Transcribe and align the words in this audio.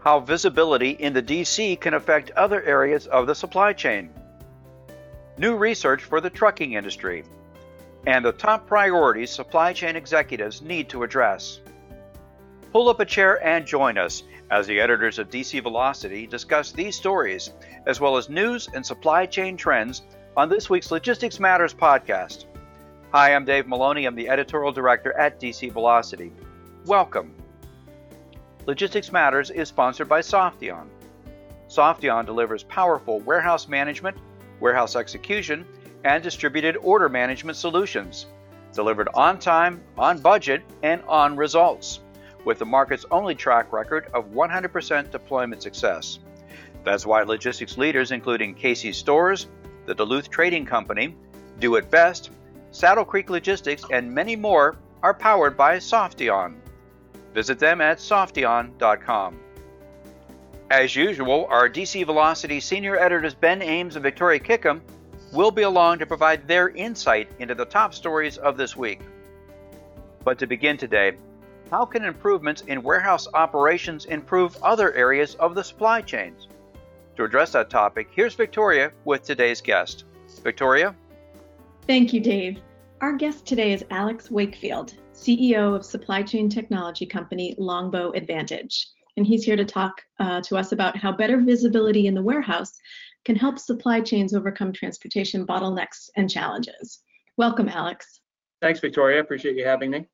how 0.00 0.20
visibility 0.20 0.90
in 0.90 1.12
the 1.12 1.22
DC 1.22 1.80
can 1.80 1.94
affect 1.94 2.30
other 2.32 2.62
areas 2.62 3.06
of 3.06 3.26
the 3.26 3.34
supply 3.34 3.72
chain, 3.72 4.10
new 5.36 5.56
research 5.56 6.04
for 6.04 6.20
the 6.20 6.30
trucking 6.30 6.74
industry, 6.74 7.24
and 8.06 8.24
the 8.24 8.32
top 8.32 8.66
priorities 8.66 9.30
supply 9.30 9.72
chain 9.72 9.96
executives 9.96 10.62
need 10.62 10.88
to 10.88 11.02
address. 11.02 11.60
Pull 12.72 12.88
up 12.88 13.00
a 13.00 13.04
chair 13.04 13.44
and 13.44 13.66
join 13.66 13.98
us 13.98 14.22
as 14.50 14.66
the 14.66 14.80
editors 14.80 15.18
of 15.18 15.30
DC 15.30 15.62
Velocity 15.62 16.26
discuss 16.26 16.72
these 16.72 16.96
stories, 16.96 17.50
as 17.86 18.00
well 18.00 18.16
as 18.16 18.28
news 18.28 18.68
and 18.72 18.84
supply 18.84 19.26
chain 19.26 19.56
trends, 19.56 20.02
on 20.36 20.48
this 20.48 20.70
week's 20.70 20.90
Logistics 20.90 21.40
Matters 21.40 21.74
podcast. 21.74 22.44
Hi, 23.12 23.34
I'm 23.34 23.44
Dave 23.44 23.66
Maloney. 23.66 24.04
I'm 24.04 24.14
the 24.14 24.28
editorial 24.28 24.70
director 24.70 25.12
at 25.18 25.40
DC 25.40 25.72
Velocity. 25.72 26.32
Welcome. 26.86 27.34
Logistics 28.68 29.10
Matters 29.10 29.48
is 29.48 29.66
sponsored 29.66 30.10
by 30.10 30.20
Softeon. 30.20 30.88
Softeon 31.70 32.26
delivers 32.26 32.64
powerful 32.64 33.18
warehouse 33.20 33.66
management, 33.66 34.14
warehouse 34.60 34.94
execution, 34.94 35.64
and 36.04 36.22
distributed 36.22 36.76
order 36.76 37.08
management 37.08 37.56
solutions, 37.56 38.26
delivered 38.74 39.08
on 39.14 39.38
time, 39.38 39.80
on 39.96 40.20
budget, 40.20 40.60
and 40.82 41.02
on 41.08 41.34
results, 41.34 42.00
with 42.44 42.58
the 42.58 42.66
market's 42.66 43.06
only 43.10 43.34
track 43.34 43.72
record 43.72 44.10
of 44.12 44.32
100% 44.32 45.10
deployment 45.10 45.62
success. 45.62 46.18
That's 46.84 47.06
why 47.06 47.22
logistics 47.22 47.78
leaders, 47.78 48.10
including 48.10 48.54
Casey's 48.54 48.98
Stores, 48.98 49.46
the 49.86 49.94
Duluth 49.94 50.28
Trading 50.28 50.66
Company, 50.66 51.16
Do 51.58 51.76
It 51.76 51.90
Best, 51.90 52.32
Saddle 52.70 53.06
Creek 53.06 53.30
Logistics, 53.30 53.84
and 53.90 54.12
many 54.12 54.36
more, 54.36 54.76
are 55.02 55.14
powered 55.14 55.56
by 55.56 55.78
Softeon. 55.78 56.56
Visit 57.38 57.60
them 57.60 57.80
at 57.80 57.98
softeon.com. 57.98 59.38
As 60.72 60.96
usual, 60.96 61.46
our 61.48 61.68
DC 61.68 62.04
Velocity 62.04 62.58
senior 62.58 62.98
editors 62.98 63.32
Ben 63.32 63.62
Ames 63.62 63.94
and 63.94 64.02
Victoria 64.02 64.40
Kickham 64.40 64.82
will 65.32 65.52
be 65.52 65.62
along 65.62 66.00
to 66.00 66.06
provide 66.06 66.48
their 66.48 66.70
insight 66.70 67.28
into 67.38 67.54
the 67.54 67.64
top 67.64 67.94
stories 67.94 68.38
of 68.38 68.56
this 68.56 68.74
week. 68.74 69.02
But 70.24 70.40
to 70.40 70.48
begin 70.48 70.78
today, 70.78 71.12
how 71.70 71.84
can 71.84 72.04
improvements 72.04 72.62
in 72.62 72.82
warehouse 72.82 73.28
operations 73.32 74.06
improve 74.06 74.60
other 74.60 74.92
areas 74.94 75.36
of 75.36 75.54
the 75.54 75.62
supply 75.62 76.00
chains? 76.00 76.48
To 77.18 77.22
address 77.22 77.52
that 77.52 77.70
topic, 77.70 78.08
here's 78.10 78.34
Victoria 78.34 78.90
with 79.04 79.22
today's 79.22 79.60
guest. 79.60 80.06
Victoria? 80.42 80.92
Thank 81.86 82.12
you, 82.12 82.18
Dave. 82.18 82.58
Our 83.00 83.12
guest 83.12 83.46
today 83.46 83.72
is 83.72 83.84
Alex 83.90 84.28
Wakefield, 84.28 84.94
CEO 85.12 85.76
of 85.76 85.84
supply 85.84 86.20
chain 86.20 86.48
technology 86.48 87.06
company 87.06 87.54
Longbow 87.56 88.10
Advantage. 88.10 88.88
And 89.16 89.24
he's 89.24 89.44
here 89.44 89.54
to 89.54 89.64
talk 89.64 90.02
uh, 90.18 90.40
to 90.40 90.56
us 90.56 90.72
about 90.72 90.96
how 90.96 91.12
better 91.12 91.40
visibility 91.40 92.08
in 92.08 92.14
the 92.14 92.22
warehouse 92.22 92.72
can 93.24 93.36
help 93.36 93.60
supply 93.60 94.00
chains 94.00 94.34
overcome 94.34 94.72
transportation 94.72 95.46
bottlenecks 95.46 96.10
and 96.16 96.28
challenges. 96.28 96.98
Welcome, 97.36 97.68
Alex. 97.68 98.18
Thanks, 98.60 98.80
Victoria. 98.80 99.20
Appreciate 99.20 99.56
you 99.56 99.64
having 99.64 99.92
me. 99.92 100.08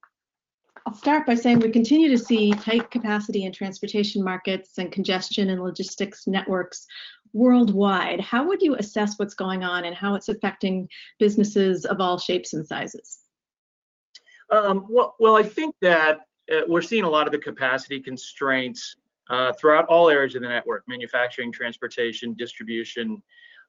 I'll 0.86 0.94
start 0.94 1.26
by 1.26 1.34
saying 1.34 1.60
we 1.60 1.70
continue 1.70 2.10
to 2.10 2.18
see 2.18 2.52
tight 2.52 2.90
capacity 2.90 3.44
in 3.44 3.52
transportation 3.52 4.22
markets 4.22 4.76
and 4.76 4.92
congestion 4.92 5.48
in 5.48 5.62
logistics 5.62 6.26
networks 6.26 6.86
worldwide. 7.32 8.20
How 8.20 8.46
would 8.46 8.60
you 8.60 8.76
assess 8.76 9.18
what's 9.18 9.34
going 9.34 9.64
on 9.64 9.86
and 9.86 9.96
how 9.96 10.14
it's 10.14 10.28
affecting 10.28 10.88
businesses 11.18 11.86
of 11.86 12.00
all 12.00 12.18
shapes 12.18 12.52
and 12.52 12.66
sizes? 12.66 13.20
Um, 14.50 14.86
well, 14.90 15.16
well, 15.18 15.36
I 15.36 15.42
think 15.42 15.74
that 15.80 16.20
uh, 16.52 16.60
we're 16.68 16.82
seeing 16.82 17.04
a 17.04 17.08
lot 17.08 17.26
of 17.26 17.32
the 17.32 17.38
capacity 17.38 17.98
constraints 17.98 18.96
uh, 19.30 19.54
throughout 19.54 19.86
all 19.86 20.10
areas 20.10 20.34
of 20.34 20.42
the 20.42 20.48
network, 20.48 20.84
manufacturing, 20.86 21.50
transportation, 21.50 22.34
distribution. 22.34 23.22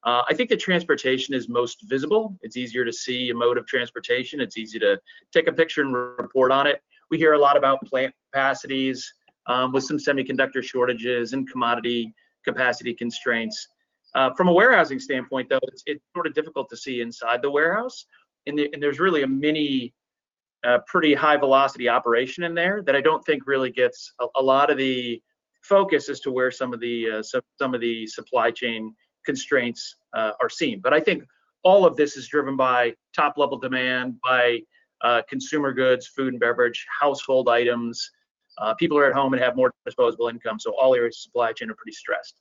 Uh, 0.03 0.23
I 0.29 0.33
think 0.33 0.49
that 0.49 0.59
transportation 0.59 1.33
is 1.33 1.47
most 1.47 1.81
visible. 1.83 2.37
It's 2.41 2.57
easier 2.57 2.83
to 2.83 2.91
see 2.91 3.29
a 3.29 3.33
mode 3.33 3.57
of 3.57 3.65
transportation. 3.65 4.41
It's 4.41 4.57
easy 4.57 4.79
to 4.79 4.99
take 5.31 5.47
a 5.47 5.53
picture 5.53 5.81
and 5.81 5.93
report 5.93 6.51
on 6.51 6.67
it. 6.67 6.83
We 7.11 7.17
hear 7.17 7.33
a 7.33 7.39
lot 7.39 7.57
about 7.57 7.79
plant 7.85 8.13
capacities 8.31 9.13
um, 9.47 9.71
with 9.71 9.83
some 9.83 9.97
semiconductor 9.97 10.63
shortages 10.63 11.33
and 11.33 11.49
commodity 11.49 12.13
capacity 12.43 12.93
constraints. 12.93 13.67
Uh, 14.15 14.33
from 14.33 14.47
a 14.47 14.53
warehousing 14.53 14.99
standpoint, 14.99 15.49
though, 15.49 15.59
it's, 15.63 15.83
it's, 15.85 16.01
sort 16.15 16.25
of 16.25 16.33
difficult 16.33 16.69
to 16.69 16.77
see 16.77 17.01
inside 17.01 17.41
the 17.41 17.51
warehouse. 17.51 18.05
And, 18.47 18.57
the, 18.57 18.69
and 18.73 18.81
there's 18.81 18.99
really 18.99 19.23
a 19.23 19.27
mini, 19.27 19.93
uh, 20.65 20.79
pretty 20.87 21.13
high 21.13 21.37
velocity 21.37 21.89
operation 21.89 22.43
in 22.43 22.55
there 22.55 22.81
that 22.83 22.95
I 22.95 23.01
don't 23.01 23.25
think 23.25 23.45
really 23.45 23.71
gets 23.71 24.13
a, 24.21 24.27
a 24.37 24.41
lot 24.41 24.71
of 24.71 24.77
the 24.77 25.21
focus 25.63 26.09
as 26.09 26.19
to 26.21 26.31
where 26.31 26.51
some 26.51 26.73
of 26.73 26.79
the 26.79 27.09
uh, 27.11 27.23
some, 27.23 27.73
of 27.73 27.81
the 27.81 28.07
supply 28.07 28.51
chain 28.51 28.95
constraints 29.25 29.95
uh, 30.13 30.31
are 30.41 30.49
seen. 30.49 30.79
But 30.79 30.93
I 30.93 30.99
think 30.99 31.23
all 31.63 31.85
of 31.85 31.95
this 31.97 32.15
is 32.15 32.27
driven 32.27 32.55
by 32.55 32.93
top 33.13 33.37
level 33.37 33.57
demand, 33.57 34.15
by 34.23 34.59
uh, 35.05 35.21
consumer 35.29 35.71
goods, 35.71 36.07
food 36.07 36.33
and 36.33 36.39
beverage, 36.39 36.85
household 36.99 37.47
items. 37.47 38.09
Uh, 38.57 38.73
people 38.73 38.97
are 38.97 39.05
at 39.05 39.13
home 39.13 39.33
and 39.33 39.43
have 39.43 39.55
more 39.55 39.71
disposable 39.85 40.29
income, 40.29 40.59
so 40.59 40.73
all 40.81 40.95
areas 40.95 41.17
of 41.17 41.21
supply 41.21 41.53
chain 41.53 41.69
are 41.69 41.75
pretty 41.75 41.91
stressed. 41.91 42.35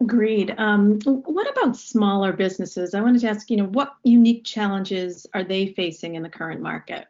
Agreed. 0.00 0.54
Um, 0.56 1.00
what 1.04 1.50
about 1.50 1.76
smaller 1.76 2.32
businesses? 2.32 2.94
I 2.94 3.00
wanted 3.00 3.22
to 3.22 3.28
ask, 3.28 3.50
you 3.50 3.56
know, 3.56 3.66
what 3.66 3.94
unique 4.04 4.44
challenges 4.44 5.26
are 5.34 5.42
they 5.42 5.66
facing 5.66 6.14
in 6.14 6.22
the 6.22 6.28
current 6.28 6.60
market? 6.60 7.06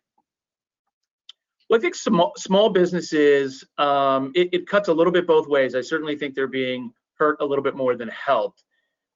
Well, 1.68 1.78
I 1.78 1.82
think 1.82 1.94
small, 1.94 2.32
small 2.38 2.70
businesses, 2.70 3.64
um, 3.78 4.32
it, 4.34 4.48
it, 4.52 4.66
cuts 4.66 4.88
a 4.88 4.94
little 4.94 5.12
bit 5.12 5.26
both 5.26 5.48
ways. 5.48 5.74
I 5.74 5.80
certainly 5.80 6.16
think 6.16 6.34
they're 6.34 6.46
being 6.46 6.92
hurt 7.18 7.36
a 7.40 7.44
little 7.44 7.64
bit 7.64 7.74
more 7.74 7.96
than 7.96 8.08
helped. 8.08 8.62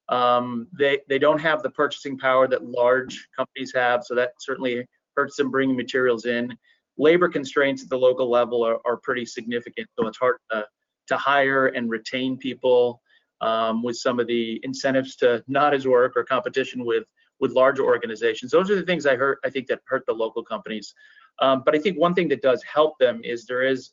Um, 0.09 0.67
they, 0.77 0.99
they 1.07 1.19
don't 1.19 1.39
have 1.39 1.61
the 1.61 1.69
purchasing 1.69 2.17
power 2.17 2.47
that 2.47 2.65
large 2.65 3.27
companies 3.35 3.71
have, 3.75 4.03
so 4.03 4.15
that 4.15 4.31
certainly 4.39 4.85
hurts 5.15 5.35
them 5.35 5.51
bringing 5.51 5.77
materials 5.77 6.25
in. 6.25 6.55
Labor 6.97 7.29
constraints 7.29 7.83
at 7.83 7.89
the 7.89 7.97
local 7.97 8.29
level 8.29 8.63
are, 8.63 8.79
are 8.85 8.97
pretty 8.97 9.25
significant, 9.25 9.87
so 9.97 10.07
it's 10.07 10.17
hard 10.17 10.37
to, 10.51 10.65
to 11.07 11.17
hire 11.17 11.67
and 11.67 11.89
retain 11.89 12.37
people 12.37 13.01
um, 13.41 13.83
with 13.83 13.97
some 13.97 14.19
of 14.19 14.27
the 14.27 14.59
incentives 14.63 15.15
to 15.17 15.43
not 15.47 15.73
as 15.73 15.87
work 15.87 16.13
or 16.15 16.23
competition 16.23 16.85
with 16.85 17.05
with 17.39 17.51
larger 17.51 17.83
organizations. 17.83 18.51
Those 18.51 18.69
are 18.69 18.75
the 18.75 18.83
things 18.83 19.05
I 19.05 19.15
heard. 19.15 19.37
I 19.45 19.49
think 19.49 19.67
that 19.67 19.79
hurt 19.85 20.05
the 20.05 20.13
local 20.13 20.43
companies. 20.43 20.93
Um, 21.41 21.63
but 21.65 21.73
I 21.73 21.79
think 21.79 21.97
one 21.97 22.13
thing 22.13 22.27
that 22.29 22.41
does 22.41 22.61
help 22.63 22.99
them 22.99 23.21
is 23.23 23.45
there 23.45 23.63
is, 23.63 23.91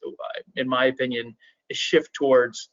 in 0.56 0.68
my 0.68 0.86
opinion, 0.86 1.36
a 1.70 1.74
shift 1.74 2.12
towards 2.12 2.70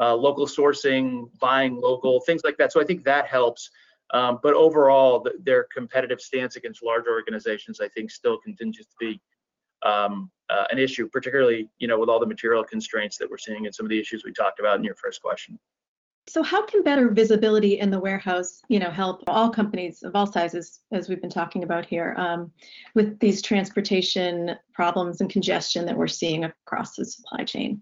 uh, 0.00 0.14
local 0.14 0.46
sourcing, 0.46 1.28
buying 1.40 1.76
local, 1.80 2.20
things 2.20 2.42
like 2.44 2.56
that. 2.58 2.72
So 2.72 2.80
I 2.80 2.84
think 2.84 3.04
that 3.04 3.26
helps. 3.26 3.70
Um, 4.12 4.38
but 4.42 4.54
overall, 4.54 5.20
the, 5.20 5.32
their 5.42 5.66
competitive 5.74 6.20
stance 6.20 6.56
against 6.56 6.82
large 6.82 7.06
organizations, 7.06 7.80
I 7.80 7.88
think, 7.88 8.10
still 8.10 8.38
continues 8.38 8.86
to 8.86 8.94
be 9.00 9.20
um, 9.82 10.30
uh, 10.48 10.64
an 10.70 10.78
issue, 10.78 11.08
particularly, 11.08 11.68
you 11.78 11.88
know, 11.88 11.98
with 11.98 12.08
all 12.08 12.20
the 12.20 12.26
material 12.26 12.62
constraints 12.62 13.16
that 13.18 13.28
we're 13.28 13.38
seeing 13.38 13.66
and 13.66 13.74
some 13.74 13.84
of 13.86 13.90
the 13.90 13.98
issues 13.98 14.24
we 14.24 14.32
talked 14.32 14.60
about 14.60 14.78
in 14.78 14.84
your 14.84 14.94
first 14.94 15.22
question. 15.22 15.58
So 16.28 16.42
how 16.42 16.64
can 16.66 16.82
better 16.82 17.08
visibility 17.08 17.78
in 17.78 17.90
the 17.90 18.00
warehouse, 18.00 18.60
you 18.68 18.80
know, 18.80 18.90
help 18.90 19.22
all 19.28 19.48
companies 19.48 20.02
of 20.02 20.16
all 20.16 20.26
sizes, 20.26 20.80
as 20.90 21.08
we've 21.08 21.20
been 21.20 21.30
talking 21.30 21.62
about 21.62 21.86
here, 21.86 22.14
um, 22.16 22.50
with 22.94 23.18
these 23.20 23.40
transportation 23.40 24.56
problems 24.72 25.20
and 25.20 25.30
congestion 25.30 25.86
that 25.86 25.96
we're 25.96 26.08
seeing 26.08 26.42
across 26.42 26.96
the 26.96 27.04
supply 27.04 27.44
chain? 27.44 27.80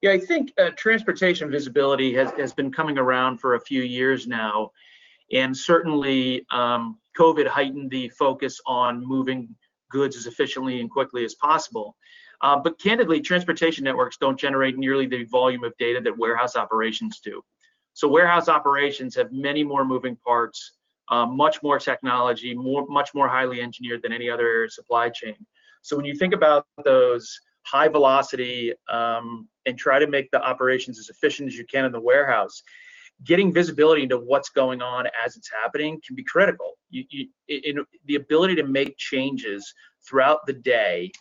Yeah, 0.00 0.12
I 0.12 0.18
think 0.18 0.52
uh, 0.58 0.70
transportation 0.76 1.50
visibility 1.50 2.14
has, 2.14 2.30
has 2.32 2.52
been 2.52 2.70
coming 2.70 2.98
around 2.98 3.38
for 3.38 3.54
a 3.54 3.60
few 3.60 3.82
years 3.82 4.26
now. 4.26 4.70
And 5.32 5.56
certainly 5.56 6.46
um, 6.50 6.98
COVID 7.18 7.46
heightened 7.46 7.90
the 7.90 8.08
focus 8.10 8.60
on 8.66 9.04
moving 9.06 9.54
goods 9.90 10.16
as 10.16 10.26
efficiently 10.26 10.80
and 10.80 10.90
quickly 10.90 11.24
as 11.24 11.34
possible. 11.34 11.96
Uh, 12.40 12.56
but 12.56 12.78
candidly, 12.78 13.20
transportation 13.20 13.82
networks 13.82 14.16
don't 14.16 14.38
generate 14.38 14.78
nearly 14.78 15.06
the 15.06 15.24
volume 15.24 15.64
of 15.64 15.76
data 15.78 16.00
that 16.00 16.16
warehouse 16.16 16.54
operations 16.54 17.18
do. 17.18 17.42
So 17.94 18.06
warehouse 18.06 18.48
operations 18.48 19.16
have 19.16 19.32
many 19.32 19.64
more 19.64 19.84
moving 19.84 20.16
parts, 20.24 20.74
uh, 21.08 21.26
much 21.26 21.60
more 21.64 21.80
technology, 21.80 22.54
more, 22.54 22.86
much 22.88 23.10
more 23.12 23.26
highly 23.26 23.60
engineered 23.60 24.02
than 24.02 24.12
any 24.12 24.30
other 24.30 24.46
area 24.46 24.66
of 24.66 24.72
supply 24.72 25.08
chain. 25.08 25.34
So 25.82 25.96
when 25.96 26.04
you 26.04 26.14
think 26.14 26.32
about 26.32 26.66
those 26.84 27.36
high 27.66 27.88
velocity 27.88 28.72
um, 28.88 29.48
and 29.68 29.78
try 29.78 29.98
to 29.98 30.06
make 30.06 30.30
the 30.30 30.42
operations 30.42 30.98
as 30.98 31.08
efficient 31.08 31.48
as 31.48 31.56
you 31.56 31.64
can 31.64 31.84
in 31.84 31.92
the 31.92 32.00
warehouse, 32.00 32.62
getting 33.24 33.52
visibility 33.52 34.02
into 34.02 34.18
what's 34.18 34.48
going 34.48 34.80
on 34.80 35.06
as 35.24 35.36
it's 35.36 35.50
happening 35.62 36.00
can 36.04 36.16
be 36.16 36.24
critical. 36.24 36.78
You, 36.90 37.04
you, 37.10 37.28
in, 37.48 37.84
the 38.06 38.16
ability 38.16 38.54
to 38.56 38.64
make 38.64 38.96
changes 38.96 39.72
throughout 40.06 40.46
the 40.46 40.54
day 40.54 41.12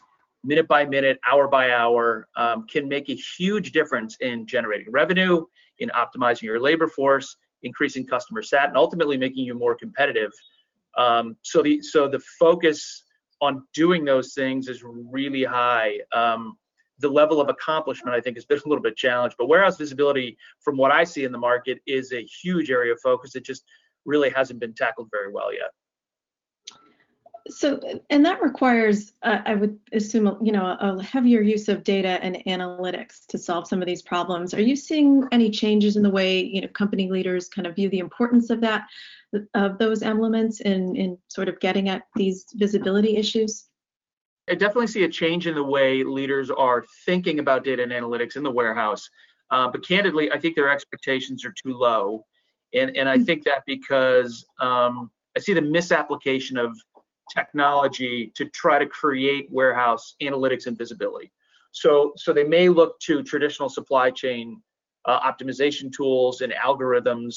minute 0.43 0.67
by 0.67 0.85
minute, 0.85 1.19
hour 1.29 1.47
by 1.47 1.71
hour, 1.71 2.27
um, 2.37 2.65
can 2.67 2.87
make 2.87 3.09
a 3.09 3.17
huge 3.37 3.71
difference 3.73 4.15
in 4.21 4.45
generating 4.45 4.89
revenue, 4.91 5.43
in 5.79 5.89
optimizing 5.89 6.43
your 6.43 6.59
labor 6.59 6.87
force, 6.87 7.35
increasing 7.63 8.05
customer 8.05 8.41
sat, 8.41 8.69
and 8.69 8.77
ultimately 8.77 9.17
making 9.17 9.43
you 9.43 9.53
more 9.53 9.75
competitive. 9.75 10.31
Um, 10.97 11.35
so 11.41 11.61
the 11.61 11.81
so 11.81 12.07
the 12.07 12.19
focus 12.39 13.03
on 13.41 13.63
doing 13.73 14.05
those 14.05 14.33
things 14.33 14.67
is 14.67 14.83
really 14.83 15.43
high. 15.43 15.99
Um, 16.13 16.57
the 16.99 17.09
level 17.09 17.39
of 17.39 17.49
accomplishment 17.49 18.15
I 18.15 18.21
think 18.21 18.37
has 18.37 18.45
been 18.45 18.59
a 18.65 18.67
little 18.67 18.81
bit 18.81 18.95
challenged. 18.95 19.35
But 19.37 19.47
warehouse 19.47 19.77
visibility, 19.77 20.37
from 20.61 20.77
what 20.77 20.91
I 20.91 21.03
see 21.03 21.23
in 21.23 21.31
the 21.31 21.37
market, 21.37 21.79
is 21.85 22.11
a 22.11 22.23
huge 22.23 22.71
area 22.71 22.93
of 22.93 22.99
focus. 23.01 23.35
It 23.35 23.45
just 23.45 23.63
really 24.05 24.29
hasn't 24.29 24.59
been 24.59 24.73
tackled 24.73 25.09
very 25.11 25.31
well 25.31 25.53
yet. 25.53 25.71
So, 27.49 27.79
and 28.09 28.25
that 28.25 28.41
requires, 28.41 29.13
uh, 29.23 29.39
I 29.45 29.55
would 29.55 29.79
assume, 29.93 30.37
you 30.41 30.51
know, 30.51 30.75
a 30.79 31.01
heavier 31.01 31.41
use 31.41 31.69
of 31.69 31.83
data 31.83 32.19
and 32.21 32.43
analytics 32.45 33.25
to 33.27 33.37
solve 33.37 33.67
some 33.67 33.81
of 33.81 33.85
these 33.85 34.01
problems. 34.01 34.53
Are 34.53 34.61
you 34.61 34.75
seeing 34.75 35.23
any 35.31 35.49
changes 35.49 35.95
in 35.95 36.03
the 36.03 36.09
way, 36.09 36.43
you 36.43 36.59
know, 36.59 36.67
company 36.69 37.09
leaders 37.09 37.47
kind 37.47 37.65
of 37.65 37.75
view 37.75 37.89
the 37.89 37.99
importance 37.99 38.49
of 38.49 38.59
that, 38.61 38.87
of 39.53 39.77
those 39.77 40.03
elements 40.03 40.59
in, 40.59 40.95
in 40.97 41.17
sort 41.29 41.47
of 41.47 41.57
getting 41.61 41.87
at 41.87 42.03
these 42.15 42.45
visibility 42.55 43.15
issues? 43.15 43.69
I 44.49 44.55
definitely 44.55 44.87
see 44.87 45.03
a 45.03 45.09
change 45.09 45.47
in 45.47 45.55
the 45.55 45.63
way 45.63 46.03
leaders 46.03 46.49
are 46.49 46.85
thinking 47.05 47.39
about 47.39 47.63
data 47.63 47.83
and 47.83 47.91
analytics 47.91 48.37
in 48.37 48.43
the 48.43 48.51
warehouse. 48.51 49.09
Uh, 49.51 49.69
but 49.69 49.85
candidly, 49.85 50.31
I 50.31 50.39
think 50.39 50.55
their 50.55 50.69
expectations 50.69 51.45
are 51.45 51.53
too 51.53 51.73
low. 51.73 52.25
And, 52.73 52.95
and 52.97 53.07
I 53.07 53.17
hmm. 53.17 53.23
think 53.23 53.43
that 53.45 53.63
because 53.65 54.45
um, 54.59 55.11
I 55.35 55.39
see 55.39 55.53
the 55.53 55.61
misapplication 55.61 56.57
of 56.57 56.77
technology 57.33 58.31
to 58.35 58.45
try 58.45 58.79
to 58.79 58.85
create 58.85 59.47
warehouse 59.51 60.15
analytics 60.21 60.67
and 60.67 60.77
visibility. 60.77 61.31
So, 61.71 62.13
so 62.15 62.33
they 62.33 62.43
may 62.43 62.69
look 62.69 62.99
to 63.01 63.21
traditional 63.23 63.69
supply 63.69 64.11
chain 64.11 64.61
uh, 65.05 65.19
optimization 65.19 65.91
tools 65.91 66.41
and 66.41 66.53
algorithms 66.53 67.35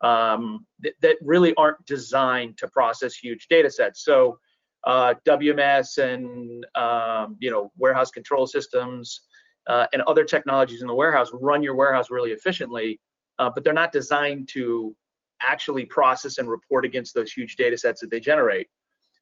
um, 0.00 0.66
that, 0.80 0.94
that, 1.00 1.16
really 1.22 1.54
aren't 1.54 1.84
designed 1.86 2.58
to 2.58 2.66
process 2.68 3.14
huge 3.14 3.46
data 3.48 3.70
sets. 3.70 4.04
So 4.04 4.38
uh, 4.84 5.14
WMS 5.26 5.98
and 5.98 6.66
um, 6.74 7.36
you 7.40 7.50
know 7.50 7.70
warehouse 7.76 8.10
control 8.10 8.46
systems 8.46 9.22
uh, 9.68 9.86
and 9.92 10.02
other 10.02 10.24
technologies 10.24 10.82
in 10.82 10.88
the 10.88 10.94
warehouse 10.94 11.30
run 11.32 11.62
your 11.62 11.74
warehouse 11.74 12.10
really 12.10 12.32
efficiently, 12.32 13.00
uh, 13.38 13.50
but 13.54 13.64
they're 13.64 13.72
not 13.72 13.92
designed 13.92 14.48
to 14.52 14.94
actually 15.40 15.84
process 15.84 16.38
and 16.38 16.48
report 16.48 16.84
against 16.84 17.14
those 17.14 17.32
huge 17.32 17.56
data 17.56 17.76
sets 17.76 18.00
that 18.00 18.10
they 18.10 18.20
generate. 18.20 18.68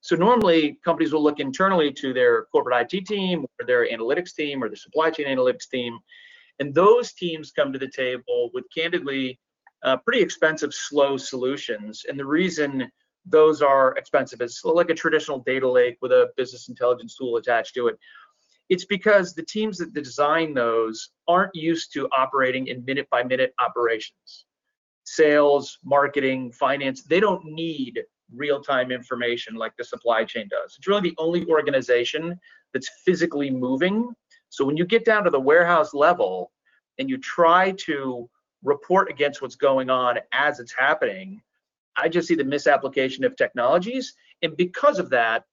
So 0.02 0.16
normally 0.16 0.78
companies 0.84 1.12
will 1.12 1.22
look 1.22 1.40
internally 1.40 1.92
to 1.92 2.12
their 2.14 2.44
corporate 2.46 2.92
IT 2.92 3.06
team 3.06 3.44
or 3.60 3.66
their 3.66 3.86
analytics 3.86 4.34
team 4.34 4.62
or 4.62 4.68
the 4.68 4.76
supply 4.76 5.10
chain 5.10 5.26
analytics 5.26 5.68
team. 5.70 5.98
And 6.58 6.74
those 6.74 7.12
teams 7.12 7.52
come 7.52 7.72
to 7.72 7.78
the 7.78 7.88
table 7.88 8.50
with 8.54 8.64
candidly 8.74 9.38
uh, 9.82 9.96
pretty 9.98 10.22
expensive, 10.22 10.72
slow 10.72 11.16
solutions. 11.16 12.04
And 12.08 12.18
the 12.18 12.26
reason 12.26 12.90
those 13.26 13.62
are 13.62 13.96
expensive 13.96 14.40
It's 14.40 14.64
like 14.64 14.90
a 14.90 14.94
traditional 14.94 15.40
data 15.40 15.68
lake 15.68 15.98
with 16.00 16.12
a 16.12 16.30
business 16.36 16.68
intelligence 16.68 17.16
tool 17.16 17.36
attached 17.36 17.74
to 17.74 17.88
it. 17.88 17.98
It's 18.68 18.84
because 18.84 19.34
the 19.34 19.42
teams 19.44 19.78
that 19.78 19.92
design 19.92 20.54
those 20.54 21.10
aren't 21.28 21.54
used 21.54 21.92
to 21.94 22.08
operating 22.16 22.68
in 22.68 22.84
minute 22.84 23.08
by 23.10 23.22
minute 23.22 23.52
operations. 23.60 24.46
Sales, 25.04 25.78
marketing, 25.84 26.52
finance, 26.52 27.02
they 27.02 27.20
don't 27.20 27.44
need 27.44 28.00
real-time 28.32 28.92
information 28.92 29.56
like 29.56 29.76
the 29.76 29.84
supply 29.84 30.24
chain 30.24 30.46
does. 30.48 30.76
It's 30.78 30.86
really 30.86 31.10
the 31.10 31.16
only 31.18 31.44
organization 31.46 32.38
that's 32.72 32.88
physically 33.04 33.50
moving. 33.50 34.14
So 34.50 34.64
when 34.64 34.76
you 34.76 34.84
get 34.86 35.04
down 35.04 35.24
to 35.24 35.30
the 35.30 35.40
warehouse 35.40 35.92
level 35.92 36.52
and 36.98 37.10
you 37.10 37.18
try 37.18 37.72
to 37.72 38.30
report 38.62 39.10
against 39.10 39.42
what's 39.42 39.56
going 39.56 39.90
on 39.90 40.18
as 40.32 40.60
it's 40.60 40.72
happening, 40.72 41.42
I 41.96 42.08
just 42.08 42.28
see 42.28 42.34
the 42.34 42.44
misapplication 42.44 43.24
of 43.24 43.36
technologies. 43.36 44.14
And 44.42 44.56
because 44.56 44.98
of 44.98 45.10
that, 45.10 45.44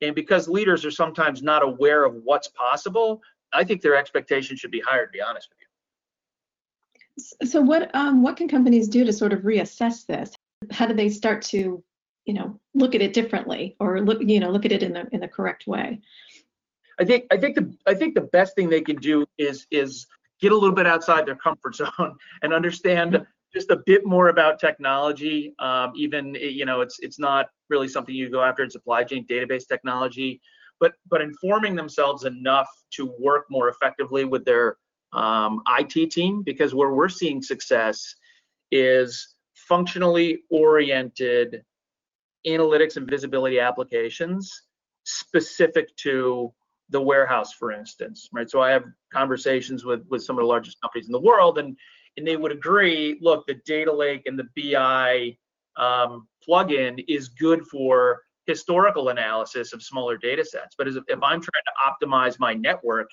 and 0.00 0.14
because 0.14 0.48
leaders 0.48 0.84
are 0.84 0.90
sometimes 0.90 1.42
not 1.42 1.62
aware 1.62 2.04
of 2.04 2.14
what's 2.24 2.48
possible, 2.48 3.20
I 3.52 3.64
think 3.64 3.82
their 3.82 3.96
expectations 3.96 4.60
should 4.60 4.70
be 4.70 4.80
higher, 4.80 5.06
to 5.06 5.12
be 5.12 5.20
honest 5.20 5.48
with 5.50 5.58
you. 5.60 7.48
So 7.48 7.60
what 7.60 7.92
um, 7.94 8.22
what 8.22 8.36
can 8.36 8.48
companies 8.48 8.88
do 8.88 9.04
to 9.04 9.12
sort 9.12 9.32
of 9.32 9.40
reassess 9.40 10.06
this? 10.06 10.32
How 10.70 10.86
do 10.86 10.94
they 10.94 11.08
start 11.08 11.42
to 11.46 11.82
you 12.28 12.34
know 12.34 12.60
look 12.74 12.94
at 12.94 13.00
it 13.00 13.14
differently 13.14 13.74
or 13.80 14.00
look 14.02 14.18
you 14.20 14.38
know 14.38 14.50
look 14.50 14.66
at 14.66 14.70
it 14.70 14.82
in 14.84 14.92
the 14.92 15.08
in 15.12 15.20
the 15.20 15.26
correct 15.26 15.66
way 15.66 15.98
i 17.00 17.04
think 17.04 17.24
i 17.32 17.36
think 17.36 17.56
the 17.56 17.74
i 17.86 17.94
think 17.94 18.14
the 18.14 18.20
best 18.20 18.54
thing 18.54 18.68
they 18.68 18.82
can 18.82 18.96
do 18.96 19.26
is 19.38 19.66
is 19.70 20.06
get 20.40 20.52
a 20.52 20.54
little 20.54 20.74
bit 20.74 20.86
outside 20.86 21.26
their 21.26 21.34
comfort 21.34 21.74
zone 21.74 22.16
and 22.42 22.52
understand 22.52 23.26
just 23.52 23.70
a 23.70 23.80
bit 23.86 24.04
more 24.04 24.28
about 24.28 24.58
technology 24.58 25.54
um, 25.58 25.92
even 25.96 26.34
you 26.34 26.64
know 26.64 26.80
it's 26.80 26.98
it's 27.00 27.18
not 27.18 27.46
really 27.70 27.88
something 27.88 28.14
you 28.14 28.30
go 28.30 28.42
after 28.42 28.62
in 28.62 28.70
supply 28.70 29.02
chain 29.04 29.26
database 29.26 29.66
technology 29.66 30.40
but 30.80 30.92
but 31.10 31.20
informing 31.20 31.74
themselves 31.74 32.24
enough 32.24 32.68
to 32.90 33.14
work 33.18 33.46
more 33.50 33.68
effectively 33.68 34.24
with 34.24 34.44
their 34.44 34.76
um, 35.12 35.62
IT 35.78 36.10
team 36.10 36.42
because 36.42 36.74
where 36.74 36.92
we're 36.92 37.08
seeing 37.08 37.42
success 37.42 38.14
is 38.70 39.34
functionally 39.54 40.40
oriented 40.50 41.62
analytics 42.46 42.96
and 42.96 43.08
visibility 43.08 43.58
applications 43.58 44.62
specific 45.04 45.94
to 45.96 46.52
the 46.90 47.00
warehouse, 47.00 47.52
for 47.52 47.72
instance, 47.72 48.28
right? 48.32 48.48
So 48.48 48.60
I 48.60 48.70
have 48.70 48.84
conversations 49.12 49.84
with 49.84 50.06
with 50.08 50.22
some 50.22 50.38
of 50.38 50.42
the 50.42 50.48
largest 50.48 50.80
companies 50.80 51.06
in 51.06 51.12
the 51.12 51.20
world, 51.20 51.58
and 51.58 51.76
and 52.18 52.26
they 52.26 52.36
would 52.36 52.52
agree. 52.52 53.16
Look, 53.22 53.46
the 53.46 53.54
data 53.64 53.92
lake 53.92 54.24
and 54.26 54.38
the 54.38 54.48
BI 54.56 55.36
um, 55.76 56.28
plugin 56.46 57.02
is 57.08 57.28
good 57.28 57.66
for 57.66 58.22
historical 58.46 59.10
analysis 59.10 59.72
of 59.72 59.82
smaller 59.82 60.16
data 60.16 60.44
sets, 60.44 60.74
but 60.76 60.88
if 60.88 60.96
I'm 61.10 61.40
trying 61.40 61.40
to 61.40 62.06
optimize 62.06 62.38
my 62.38 62.54
network 62.54 63.08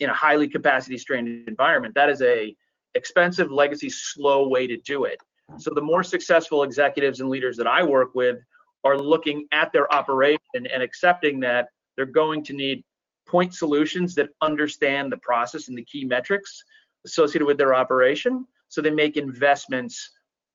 in 0.00 0.10
a 0.10 0.14
highly 0.14 0.48
capacity 0.48 0.98
strained 0.98 1.46
environment, 1.46 1.94
that 1.94 2.10
is 2.10 2.20
a 2.22 2.54
expensive, 2.94 3.50
legacy, 3.50 3.90
slow 3.90 4.48
way 4.48 4.66
to 4.66 4.76
do 4.78 5.04
it. 5.04 5.18
So 5.58 5.70
the 5.72 5.80
more 5.80 6.02
successful 6.02 6.62
executives 6.62 7.20
and 7.20 7.30
leaders 7.30 7.56
that 7.58 7.66
I 7.66 7.82
work 7.82 8.14
with 8.14 8.38
are 8.84 8.98
looking 8.98 9.46
at 9.52 9.72
their 9.72 9.92
operation 9.92 10.38
and 10.54 10.82
accepting 10.82 11.38
that 11.40 11.68
they're 11.96 12.06
going 12.06 12.42
to 12.44 12.52
need 12.52 12.82
point 13.26 13.54
solutions 13.54 14.14
that 14.14 14.30
understand 14.40 15.12
the 15.12 15.18
process 15.18 15.68
and 15.68 15.76
the 15.76 15.84
key 15.84 16.04
metrics 16.04 16.64
associated 17.04 17.46
with 17.46 17.58
their 17.58 17.74
operation. 17.74 18.46
So 18.68 18.80
they 18.80 18.90
make 18.90 19.16
investments 19.16 20.10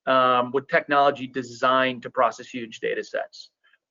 um, 0.06 0.50
with 0.52 0.68
technology 0.68 1.26
designed 1.26 2.02
to 2.02 2.10
process 2.10 2.48
huge 2.48 2.80
data 2.80 3.02
sets. 3.02 3.50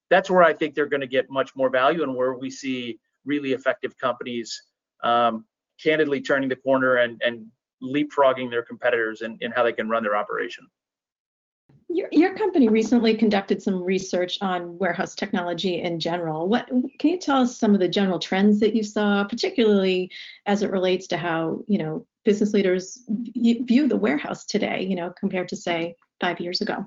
That's 0.10 0.30
where 0.30 0.44
I 0.44 0.54
think 0.54 0.76
they're 0.76 0.86
going 0.86 1.02
to 1.02 1.08
get 1.08 1.30
much 1.30 1.56
more 1.56 1.70
value 1.70 2.04
and 2.04 2.16
where 2.16 2.34
we 2.34 2.50
see 2.50 3.00
really 3.26 3.54
effective 3.54 3.98
companies 3.98 4.62
um, 5.04 5.46
candidly 5.82 6.22
turning 6.22 6.50
the 6.50 6.56
corner 6.56 6.98
and, 6.98 7.22
and 7.26 7.48
leapfrogging 7.82 8.50
their 8.50 8.64
competitors 8.64 9.22
in, 9.22 9.38
in 9.42 9.52
how 9.52 9.64
they 9.64 9.74
can 9.74 9.90
run 9.90 10.04
their 10.04 10.16
operation. 10.16 10.68
Your, 11.90 12.08
your 12.12 12.36
company 12.36 12.70
recently 12.70 13.16
conducted 13.16 13.62
some 13.62 13.84
research 13.84 14.38
on 14.42 14.78
warehouse 14.78 15.16
technology 15.16 15.82
in 15.82 16.00
general. 16.00 16.48
What 16.48 16.68
can 16.68 17.10
you 17.10 17.20
tell 17.20 17.42
us 17.42 17.58
some 17.58 17.74
of 17.74 17.80
the 17.80 17.88
general 17.88 18.20
trends 18.20 18.60
that 18.62 18.76
you 18.76 18.84
saw, 18.84 19.24
particularly 19.26 20.10
as 20.46 20.64
it 20.64 20.72
relates 20.72 21.08
to 21.08 21.18
how 21.18 21.64
you 21.68 21.78
know 21.78 22.06
business 22.26 22.54
leaders 22.54 23.04
view 23.08 23.88
the 23.88 23.98
warehouse 23.98 24.46
today, 24.46 24.86
you 24.88 24.96
know, 24.96 25.14
compared 25.20 25.50
to 25.50 25.56
say 25.56 25.96
five 26.22 26.40
years 26.40 26.62
ago? 26.62 26.86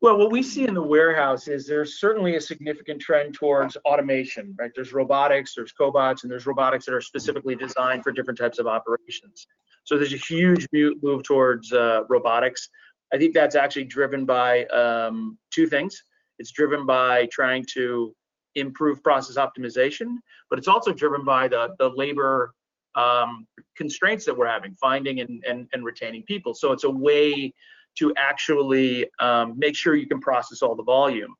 Well, 0.00 0.18
what 0.18 0.30
we 0.30 0.42
see 0.42 0.66
in 0.66 0.74
the 0.74 0.82
warehouse 0.82 1.48
is 1.48 1.66
there's 1.66 2.00
certainly 2.00 2.36
a 2.36 2.40
significant 2.40 3.00
trend 3.00 3.34
towards 3.34 3.76
automation, 3.84 4.54
right? 4.58 4.70
There's 4.74 4.92
robotics, 4.92 5.54
there's 5.54 5.72
cobots, 5.72 6.22
and 6.22 6.30
there's 6.30 6.46
robotics 6.46 6.86
that 6.86 6.94
are 6.94 7.00
specifically 7.00 7.56
designed 7.56 8.04
for 8.04 8.12
different 8.12 8.38
types 8.38 8.58
of 8.58 8.66
operations. 8.66 9.46
So 9.84 9.96
there's 9.96 10.12
a 10.12 10.18
huge 10.18 10.66
move 10.72 11.22
towards 11.22 11.72
uh, 11.72 12.02
robotics. 12.08 12.68
I 13.12 13.18
think 13.18 13.34
that's 13.34 13.54
actually 13.54 13.84
driven 13.84 14.24
by 14.24 14.64
um, 14.66 15.38
two 15.50 15.66
things. 15.66 16.02
It's 16.38 16.52
driven 16.52 16.86
by 16.86 17.26
trying 17.32 17.64
to 17.74 18.14
improve 18.56 19.02
process 19.02 19.36
optimization, 19.36 20.16
but 20.50 20.58
it's 20.58 20.68
also 20.68 20.92
driven 20.92 21.24
by 21.24 21.48
the, 21.48 21.74
the 21.78 21.90
labor 21.90 22.54
um, 22.96 23.46
constraints 23.76 24.24
that 24.24 24.36
we're 24.36 24.46
having, 24.46 24.74
finding 24.74 25.20
and, 25.20 25.44
and, 25.48 25.68
and 25.72 25.84
retaining 25.84 26.22
people. 26.24 26.54
So 26.54 26.72
it's 26.72 26.84
a 26.84 26.90
way 26.90 27.52
to 27.98 28.12
actually 28.16 29.06
um, 29.20 29.54
make 29.56 29.76
sure 29.76 29.94
you 29.94 30.06
can 30.06 30.20
process 30.20 30.62
all 30.62 30.74
the 30.74 30.82
volume. 30.82 31.34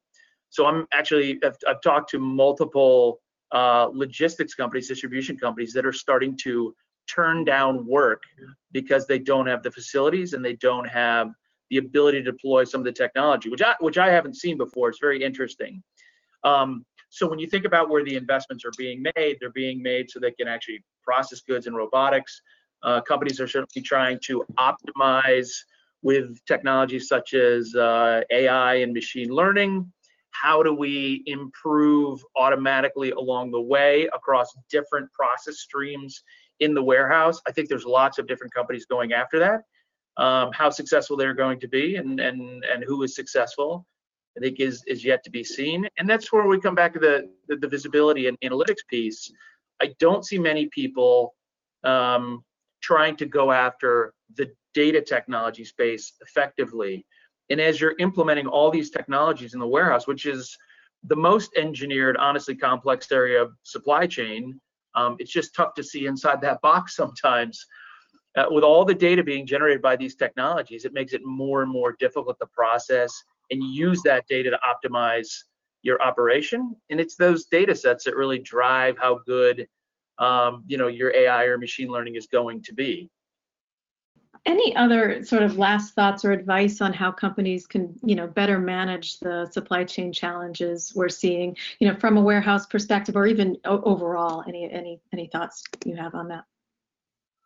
So 0.50 0.66
I'm 0.66 0.86
actually, 0.92 1.38
I've, 1.44 1.56
I've 1.68 1.80
talked 1.82 2.10
to 2.10 2.18
multiple 2.18 3.20
uh, 3.52 3.88
logistics 3.92 4.54
companies, 4.54 4.88
distribution 4.88 5.36
companies 5.36 5.72
that 5.72 5.84
are 5.84 5.92
starting 5.92 6.36
to 6.38 6.74
turn 7.08 7.44
down 7.44 7.86
work 7.86 8.22
because 8.72 9.06
they 9.06 9.18
don't 9.18 9.46
have 9.46 9.62
the 9.62 9.70
facilities 9.70 10.32
and 10.32 10.44
they 10.44 10.54
don't 10.54 10.88
have 10.88 11.30
the 11.70 11.78
ability 11.78 12.22
to 12.22 12.30
deploy 12.30 12.64
some 12.64 12.80
of 12.80 12.84
the 12.84 12.92
technology, 12.92 13.48
which 13.48 13.62
I 13.62 13.74
which 13.80 13.98
I 13.98 14.10
haven't 14.10 14.36
seen 14.36 14.56
before. 14.56 14.88
It's 14.88 14.98
very 15.00 15.22
interesting. 15.22 15.82
Um, 16.44 16.84
so 17.08 17.28
when 17.28 17.38
you 17.38 17.46
think 17.46 17.64
about 17.64 17.88
where 17.88 18.04
the 18.04 18.16
investments 18.16 18.64
are 18.64 18.72
being 18.76 19.04
made, 19.16 19.38
they're 19.40 19.50
being 19.50 19.82
made 19.82 20.10
so 20.10 20.18
they 20.18 20.32
can 20.32 20.48
actually 20.48 20.84
process 21.02 21.40
goods 21.40 21.66
in 21.66 21.74
robotics. 21.74 22.40
Uh, 22.82 23.00
companies 23.00 23.40
are 23.40 23.48
certainly 23.48 23.82
trying 23.82 24.18
to 24.24 24.44
optimize 24.58 25.50
with 26.02 26.38
technologies 26.46 27.08
such 27.08 27.34
as 27.34 27.74
uh, 27.74 28.20
AI 28.30 28.74
and 28.76 28.92
machine 28.92 29.28
learning 29.28 29.90
how 30.40 30.62
do 30.62 30.72
we 30.72 31.22
improve 31.26 32.22
automatically 32.36 33.10
along 33.12 33.50
the 33.50 33.60
way 33.60 34.08
across 34.14 34.54
different 34.70 35.10
process 35.12 35.58
streams 35.58 36.22
in 36.60 36.74
the 36.74 36.82
warehouse. 36.82 37.40
I 37.46 37.52
think 37.52 37.68
there's 37.68 37.84
lots 37.84 38.18
of 38.18 38.26
different 38.26 38.52
companies 38.52 38.86
going 38.86 39.12
after 39.12 39.38
that. 39.38 39.62
Um, 40.22 40.50
how 40.52 40.70
successful 40.70 41.16
they're 41.16 41.34
going 41.34 41.60
to 41.60 41.68
be 41.68 41.96
and 41.96 42.20
and 42.20 42.64
and 42.64 42.82
who 42.84 43.02
is 43.02 43.14
successful, 43.14 43.86
I 44.36 44.40
think 44.40 44.60
is 44.60 44.82
is 44.86 45.04
yet 45.04 45.24
to 45.24 45.30
be 45.30 45.42
seen. 45.42 45.88
And 45.98 46.08
that's 46.08 46.32
where 46.32 46.46
we 46.46 46.60
come 46.60 46.74
back 46.74 46.92
to 46.94 47.00
the 47.00 47.30
the, 47.48 47.56
the 47.56 47.68
visibility 47.68 48.26
and 48.26 48.38
analytics 48.40 48.86
piece. 48.88 49.30
I 49.80 49.94
don't 49.98 50.24
see 50.24 50.38
many 50.38 50.66
people 50.66 51.34
um, 51.84 52.44
trying 52.82 53.16
to 53.16 53.26
go 53.26 53.52
after 53.52 54.12
the 54.36 54.50
data 54.74 55.00
technology 55.00 55.64
space 55.64 56.12
effectively. 56.20 57.06
And 57.50 57.60
as 57.60 57.80
you're 57.80 57.94
implementing 57.98 58.46
all 58.46 58.70
these 58.70 58.90
technologies 58.90 59.54
in 59.54 59.60
the 59.60 59.66
warehouse, 59.66 60.06
which 60.06 60.26
is 60.26 60.56
the 61.04 61.16
most 61.16 61.50
engineered, 61.56 62.16
honestly 62.16 62.56
complex 62.56 63.10
area 63.12 63.42
of 63.42 63.52
supply 63.62 64.06
chain, 64.06 64.60
um, 64.94 65.16
it's 65.18 65.30
just 65.30 65.54
tough 65.54 65.74
to 65.74 65.82
see 65.82 66.06
inside 66.06 66.40
that 66.40 66.60
box 66.60 66.96
sometimes. 67.02 67.64
Uh, 68.36 68.44
with 68.50 68.64
all 68.64 68.84
the 68.84 68.94
data 68.94 69.24
being 69.24 69.46
generated 69.46 69.80
by 69.80 69.96
these 69.96 70.14
technologies, 70.14 70.84
it 70.84 70.92
makes 70.92 71.14
it 71.14 71.22
more 71.24 71.62
and 71.62 71.70
more 71.70 71.96
difficult 71.98 72.38
to 72.38 72.46
process 72.48 73.24
and 73.50 73.62
use 73.62 74.02
that 74.02 74.26
data 74.28 74.50
to 74.50 74.58
optimize 74.58 75.28
your 75.82 76.00
operation. 76.02 76.74
And 76.90 77.00
it's 77.00 77.16
those 77.16 77.46
data 77.46 77.74
sets 77.74 78.04
that 78.04 78.16
really 78.16 78.38
drive 78.38 78.96
how 78.98 79.20
good 79.26 79.68
um, 80.18 80.64
you 80.66 80.78
know 80.78 80.88
your 80.88 81.14
AI 81.14 81.44
or 81.44 81.58
machine 81.58 81.88
learning 81.88 82.16
is 82.16 82.26
going 82.26 82.62
to 82.62 82.74
be. 82.74 83.10
Any 84.44 84.76
other 84.76 85.24
sort 85.24 85.42
of 85.42 85.58
last 85.58 85.94
thoughts 85.94 86.24
or 86.24 86.30
advice 86.30 86.80
on 86.80 86.92
how 86.92 87.10
companies 87.10 87.66
can, 87.66 87.98
you 88.04 88.14
know, 88.14 88.28
better 88.28 88.60
manage 88.60 89.18
the 89.18 89.46
supply 89.50 89.82
chain 89.82 90.12
challenges 90.12 90.92
we're 90.94 91.08
seeing, 91.08 91.56
you 91.80 91.88
know, 91.88 91.98
from 91.98 92.16
a 92.16 92.20
warehouse 92.20 92.64
perspective 92.64 93.16
or 93.16 93.26
even 93.26 93.56
overall? 93.64 94.44
Any 94.46 94.70
any 94.70 95.00
any 95.12 95.26
thoughts 95.26 95.64
you 95.84 95.96
have 95.96 96.14
on 96.14 96.28
that? 96.28 96.44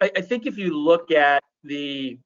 I, 0.00 0.10
I 0.16 0.20
think 0.20 0.46
if 0.46 0.56
you 0.56 0.76
look 0.76 1.10
at 1.10 1.42
the, 1.64 2.18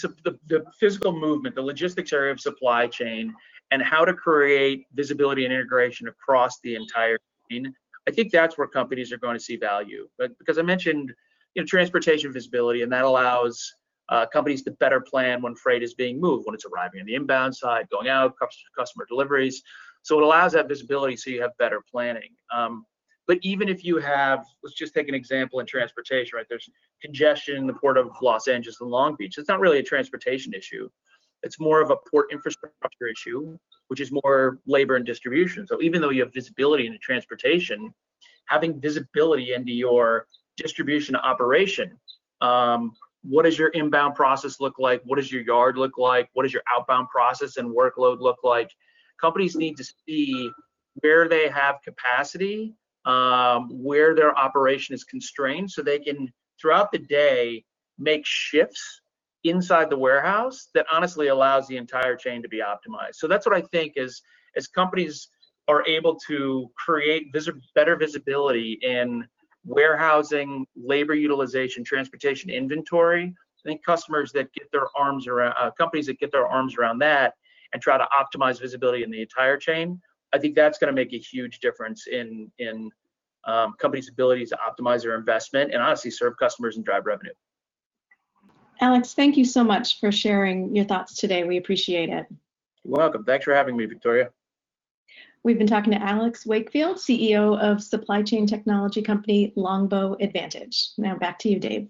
the 0.00 0.38
the 0.46 0.64
physical 0.78 1.12
movement, 1.12 1.54
the 1.54 1.62
logistics 1.62 2.12
area 2.12 2.32
of 2.32 2.40
supply 2.40 2.86
chain, 2.86 3.34
and 3.70 3.82
how 3.82 4.04
to 4.04 4.14
create 4.14 4.86
visibility 4.94 5.44
and 5.44 5.52
integration 5.52 6.08
across 6.08 6.60
the 6.60 6.74
entire 6.74 7.18
chain, 7.50 7.72
I 8.08 8.10
think 8.10 8.32
that's 8.32 8.58
where 8.58 8.66
companies 8.66 9.12
are 9.12 9.18
going 9.18 9.36
to 9.36 9.42
see 9.42 9.56
value. 9.56 10.08
But 10.18 10.36
because 10.38 10.58
I 10.58 10.62
mentioned, 10.62 11.12
you 11.54 11.62
know, 11.62 11.66
transportation 11.66 12.32
visibility, 12.32 12.82
and 12.82 12.92
that 12.92 13.04
allows 13.04 13.74
uh, 14.08 14.26
companies 14.26 14.62
to 14.64 14.70
better 14.72 15.00
plan 15.00 15.40
when 15.42 15.54
freight 15.54 15.82
is 15.82 15.94
being 15.94 16.20
moved, 16.20 16.46
when 16.46 16.54
it's 16.54 16.66
arriving 16.66 17.00
on 17.00 17.06
the 17.06 17.14
inbound 17.14 17.54
side, 17.54 17.88
going 17.90 18.08
out, 18.08 18.34
customer 18.76 19.06
deliveries. 19.08 19.62
So 20.02 20.18
it 20.18 20.24
allows 20.24 20.52
that 20.52 20.68
visibility 20.68 21.16
so 21.16 21.30
you 21.30 21.40
have 21.42 21.56
better 21.58 21.80
planning. 21.90 22.30
Um, 22.52 22.84
but 23.26 23.38
even 23.42 23.68
if 23.68 23.84
you 23.84 23.98
have, 23.98 24.44
let's 24.62 24.76
just 24.76 24.94
take 24.94 25.08
an 25.08 25.14
example 25.14 25.60
in 25.60 25.66
transportation, 25.66 26.36
right? 26.36 26.46
There's 26.48 26.68
congestion 27.00 27.56
in 27.56 27.66
the 27.66 27.74
port 27.74 27.96
of 27.96 28.10
Los 28.20 28.48
Angeles 28.48 28.80
and 28.80 28.90
Long 28.90 29.16
Beach. 29.16 29.38
It's 29.38 29.48
not 29.48 29.60
really 29.60 29.78
a 29.78 29.82
transportation 29.82 30.52
issue. 30.54 30.88
It's 31.42 31.58
more 31.58 31.80
of 31.80 31.90
a 31.90 31.96
port 32.10 32.32
infrastructure 32.32 33.08
issue, 33.10 33.58
which 33.88 34.00
is 34.00 34.12
more 34.12 34.58
labor 34.66 34.96
and 34.96 35.04
distribution. 35.04 35.66
So 35.66 35.80
even 35.82 36.00
though 36.00 36.10
you 36.10 36.22
have 36.22 36.32
visibility 36.32 36.86
into 36.86 36.98
transportation, 36.98 37.92
having 38.46 38.80
visibility 38.80 39.54
into 39.54 39.72
your 39.72 40.26
distribution 40.56 41.16
operation 41.16 41.98
um, 42.42 42.92
what 43.22 43.44
does 43.44 43.56
your 43.56 43.68
inbound 43.68 44.16
process 44.16 44.60
look 44.60 44.78
like? 44.78 45.00
What 45.04 45.16
does 45.16 45.32
your 45.32 45.42
yard 45.42 45.78
look 45.78 45.96
like? 45.96 46.28
What 46.34 46.42
does 46.42 46.52
your 46.52 46.64
outbound 46.76 47.08
process 47.08 47.56
and 47.56 47.74
workload 47.74 48.20
look 48.20 48.38
like? 48.42 48.70
Companies 49.20 49.54
need 49.54 49.76
to 49.76 49.84
see 49.84 50.50
where 51.00 51.28
they 51.28 51.48
have 51.48 51.76
capacity, 51.82 52.74
um, 53.04 53.68
where 53.70 54.14
their 54.14 54.36
operation 54.38 54.94
is 54.94 55.04
constrained, 55.04 55.70
so 55.70 55.82
they 55.82 55.98
can 55.98 56.32
throughout 56.60 56.92
the 56.92 56.98
day 56.98 57.64
make 57.98 58.22
shifts 58.24 59.00
inside 59.44 59.90
the 59.90 59.98
warehouse 59.98 60.68
that 60.74 60.86
honestly 60.92 61.28
allows 61.28 61.66
the 61.66 61.76
entire 61.76 62.16
chain 62.16 62.42
to 62.42 62.48
be 62.48 62.58
optimized. 62.60 63.14
So 63.14 63.26
that's 63.26 63.44
what 63.46 63.56
I 63.56 63.62
think 63.72 63.94
is 63.96 64.22
as 64.56 64.68
companies 64.68 65.28
are 65.68 65.86
able 65.86 66.16
to 66.28 66.70
create 66.76 67.26
vis- 67.32 67.50
better 67.74 67.96
visibility 67.96 68.78
in 68.82 69.26
warehousing, 69.64 70.66
labor 70.76 71.14
utilization, 71.14 71.84
transportation 71.84 72.50
inventory. 72.50 73.34
I 73.64 73.68
think 73.68 73.84
customers 73.84 74.32
that 74.32 74.52
get 74.54 74.70
their 74.72 74.86
arms 74.96 75.26
around, 75.28 75.54
uh, 75.60 75.70
companies 75.72 76.06
that 76.06 76.18
get 76.18 76.32
their 76.32 76.46
arms 76.46 76.76
around 76.76 76.98
that 77.00 77.34
and 77.72 77.80
try 77.80 77.96
to 77.96 78.06
optimize 78.12 78.60
visibility 78.60 79.02
in 79.02 79.10
the 79.10 79.22
entire 79.22 79.56
chain, 79.56 80.00
I 80.32 80.38
think 80.38 80.54
that's 80.54 80.78
going 80.78 80.94
to 80.94 80.94
make 80.94 81.12
a 81.12 81.18
huge 81.18 81.60
difference 81.60 82.06
in 82.06 82.50
in 82.58 82.90
um, 83.44 83.74
companies' 83.78 84.08
ability 84.08 84.46
to 84.46 84.56
optimize 84.56 85.02
their 85.02 85.16
investment 85.16 85.72
and 85.72 85.82
honestly 85.82 86.10
serve 86.10 86.36
customers 86.36 86.76
and 86.76 86.84
drive 86.84 87.06
revenue. 87.06 87.32
Alex, 88.80 89.14
thank 89.14 89.36
you 89.36 89.44
so 89.44 89.62
much 89.62 90.00
for 90.00 90.10
sharing 90.10 90.74
your 90.74 90.84
thoughts 90.84 91.14
today. 91.14 91.44
We 91.44 91.56
appreciate 91.56 92.08
it. 92.08 92.26
You're 92.84 92.96
welcome. 92.96 93.24
Thanks 93.24 93.44
for 93.44 93.54
having 93.54 93.76
me, 93.76 93.86
Victoria. 93.86 94.30
We've 95.44 95.58
been 95.58 95.66
talking 95.66 95.92
to 95.92 96.02
Alex 96.02 96.46
Wakefield, 96.46 96.98
CEO 96.98 97.58
of 97.58 97.82
supply 97.82 98.22
chain 98.22 98.46
technology 98.46 99.02
company 99.02 99.52
Longbow 99.56 100.16
Advantage. 100.20 100.90
Now 100.98 101.16
back 101.16 101.38
to 101.40 101.48
you, 101.48 101.58
Dave. 101.58 101.88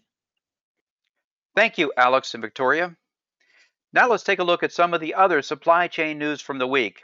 Thank 1.55 1.77
you, 1.77 1.93
Alex 1.97 2.33
and 2.33 2.41
Victoria. 2.41 2.97
Now 3.93 4.09
let's 4.09 4.23
take 4.23 4.39
a 4.39 4.45
look 4.45 4.63
at 4.63 4.73
some 4.73 4.95
of 4.95 5.03
the 5.03 5.15
other 5.15 5.43
supply 5.43 5.87
chain 5.87 6.19
news 6.19 6.41
from 6.41 6.59
the 6.59 6.67
week. 6.67 7.03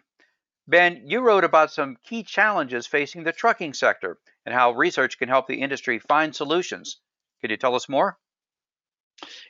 Ben, 0.68 1.02
you 1.06 1.20
wrote 1.20 1.44
about 1.44 1.72
some 1.72 1.96
key 2.04 2.22
challenges 2.22 2.86
facing 2.86 3.24
the 3.24 3.32
trucking 3.32 3.72
sector 3.72 4.18
and 4.44 4.54
how 4.54 4.72
research 4.72 5.18
can 5.18 5.28
help 5.28 5.46
the 5.46 5.62
industry 5.62 5.98
find 5.98 6.36
solutions. 6.36 6.98
Could 7.40 7.50
you 7.50 7.56
tell 7.56 7.74
us 7.74 7.88
more? 7.88 8.18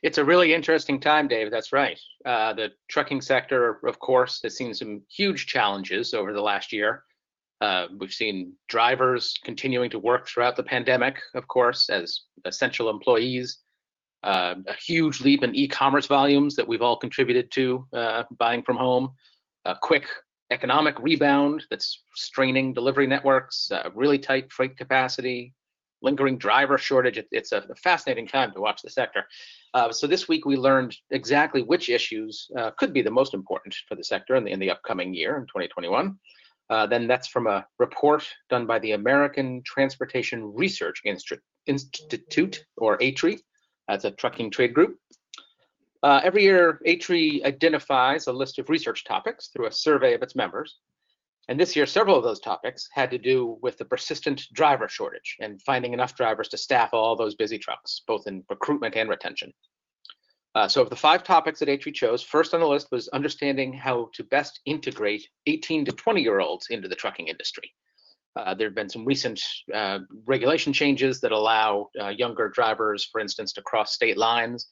It's 0.02 0.18
a 0.18 0.24
really 0.24 0.54
interesting 0.54 1.00
time, 1.00 1.26
Dave. 1.26 1.50
That's 1.50 1.72
right. 1.72 1.98
Uh, 2.24 2.54
the 2.54 2.68
trucking 2.88 3.20
sector, 3.20 3.80
of 3.84 3.98
course, 3.98 4.40
has 4.44 4.56
seen 4.56 4.72
some 4.72 5.02
huge 5.10 5.46
challenges 5.46 6.14
over 6.14 6.32
the 6.32 6.40
last 6.40 6.72
year. 6.72 7.02
Uh, 7.60 7.86
we've 7.98 8.12
seen 8.12 8.52
drivers 8.68 9.34
continuing 9.44 9.90
to 9.90 9.98
work 9.98 10.28
throughout 10.28 10.54
the 10.54 10.62
pandemic, 10.62 11.20
of 11.34 11.48
course, 11.48 11.90
as 11.90 12.20
essential 12.44 12.88
employees. 12.88 13.58
Uh, 14.22 14.54
a 14.68 14.74
huge 14.74 15.20
leap 15.20 15.42
in 15.42 15.54
e-commerce 15.54 16.06
volumes 16.06 16.54
that 16.54 16.66
we've 16.66 16.82
all 16.82 16.96
contributed 16.96 17.50
to 17.50 17.84
uh, 17.92 18.22
buying 18.38 18.62
from 18.62 18.76
home. 18.76 19.10
A 19.64 19.74
quick 19.74 20.06
economic 20.50 20.98
rebound 20.98 21.64
that's 21.70 22.02
straining 22.14 22.72
delivery 22.72 23.06
networks. 23.06 23.70
really 23.94 24.18
tight 24.18 24.52
freight 24.52 24.76
capacity. 24.76 25.54
Lingering 26.00 26.38
driver 26.38 26.78
shortage. 26.78 27.18
It, 27.18 27.26
it's 27.32 27.50
a 27.50 27.62
fascinating 27.76 28.28
time 28.28 28.52
to 28.52 28.60
watch 28.60 28.82
the 28.82 28.90
sector. 28.90 29.26
Uh, 29.74 29.90
so 29.90 30.06
this 30.06 30.28
week 30.28 30.46
we 30.46 30.56
learned 30.56 30.96
exactly 31.10 31.62
which 31.62 31.88
issues 31.88 32.48
uh, 32.56 32.70
could 32.78 32.92
be 32.92 33.02
the 33.02 33.10
most 33.10 33.34
important 33.34 33.74
for 33.88 33.96
the 33.96 34.04
sector 34.04 34.36
in 34.36 34.44
the, 34.44 34.50
in 34.52 34.60
the 34.60 34.70
upcoming 34.70 35.12
year 35.12 35.36
in 35.36 35.42
2021. 35.42 36.16
Uh, 36.70 36.86
then 36.86 37.06
that's 37.06 37.28
from 37.28 37.46
a 37.46 37.66
report 37.78 38.24
done 38.50 38.66
by 38.66 38.78
the 38.78 38.92
American 38.92 39.62
Transportation 39.64 40.52
Research 40.54 41.02
Instru 41.06 41.38
Institute, 41.66 42.64
or 42.76 42.96
ATRI. 42.98 43.38
That's 43.88 44.04
a 44.04 44.10
trucking 44.10 44.50
trade 44.50 44.74
group. 44.74 44.96
Uh, 46.02 46.20
every 46.22 46.44
year, 46.44 46.80
ATRI 46.86 47.44
identifies 47.44 48.26
a 48.26 48.32
list 48.32 48.58
of 48.58 48.68
research 48.68 49.04
topics 49.04 49.48
through 49.48 49.66
a 49.66 49.72
survey 49.72 50.14
of 50.14 50.22
its 50.22 50.36
members. 50.36 50.78
And 51.48 51.58
this 51.58 51.74
year, 51.74 51.86
several 51.86 52.16
of 52.16 52.22
those 52.22 52.40
topics 52.40 52.88
had 52.92 53.10
to 53.10 53.18
do 53.18 53.58
with 53.62 53.78
the 53.78 53.84
persistent 53.84 54.42
driver 54.52 54.88
shortage 54.88 55.36
and 55.40 55.60
finding 55.62 55.94
enough 55.94 56.14
drivers 56.14 56.48
to 56.48 56.58
staff 56.58 56.90
all 56.92 57.16
those 57.16 57.34
busy 57.34 57.58
trucks, 57.58 58.02
both 58.06 58.26
in 58.26 58.44
recruitment 58.50 58.94
and 58.96 59.08
retention. 59.08 59.52
Uh, 60.54 60.68
so 60.68 60.82
of 60.82 60.90
the 60.90 60.96
five 60.96 61.24
topics 61.24 61.58
that 61.58 61.68
ATRI 61.68 61.92
chose, 61.92 62.22
first 62.22 62.54
on 62.54 62.60
the 62.60 62.66
list 62.66 62.88
was 62.92 63.08
understanding 63.08 63.72
how 63.72 64.10
to 64.14 64.24
best 64.24 64.60
integrate 64.66 65.26
18 65.46 65.84
to 65.86 65.92
20 65.92 66.22
year 66.22 66.40
olds 66.40 66.68
into 66.70 66.88
the 66.88 66.94
trucking 66.94 67.28
industry. 67.28 67.72
Uh, 68.36 68.54
there 68.54 68.68
have 68.68 68.74
been 68.74 68.88
some 68.88 69.04
recent 69.04 69.40
uh, 69.74 69.98
regulation 70.26 70.72
changes 70.72 71.20
that 71.20 71.32
allow 71.32 71.88
uh, 72.00 72.08
younger 72.08 72.48
drivers, 72.48 73.04
for 73.04 73.20
instance, 73.20 73.52
to 73.52 73.62
cross 73.62 73.94
state 73.94 74.16
lines, 74.16 74.68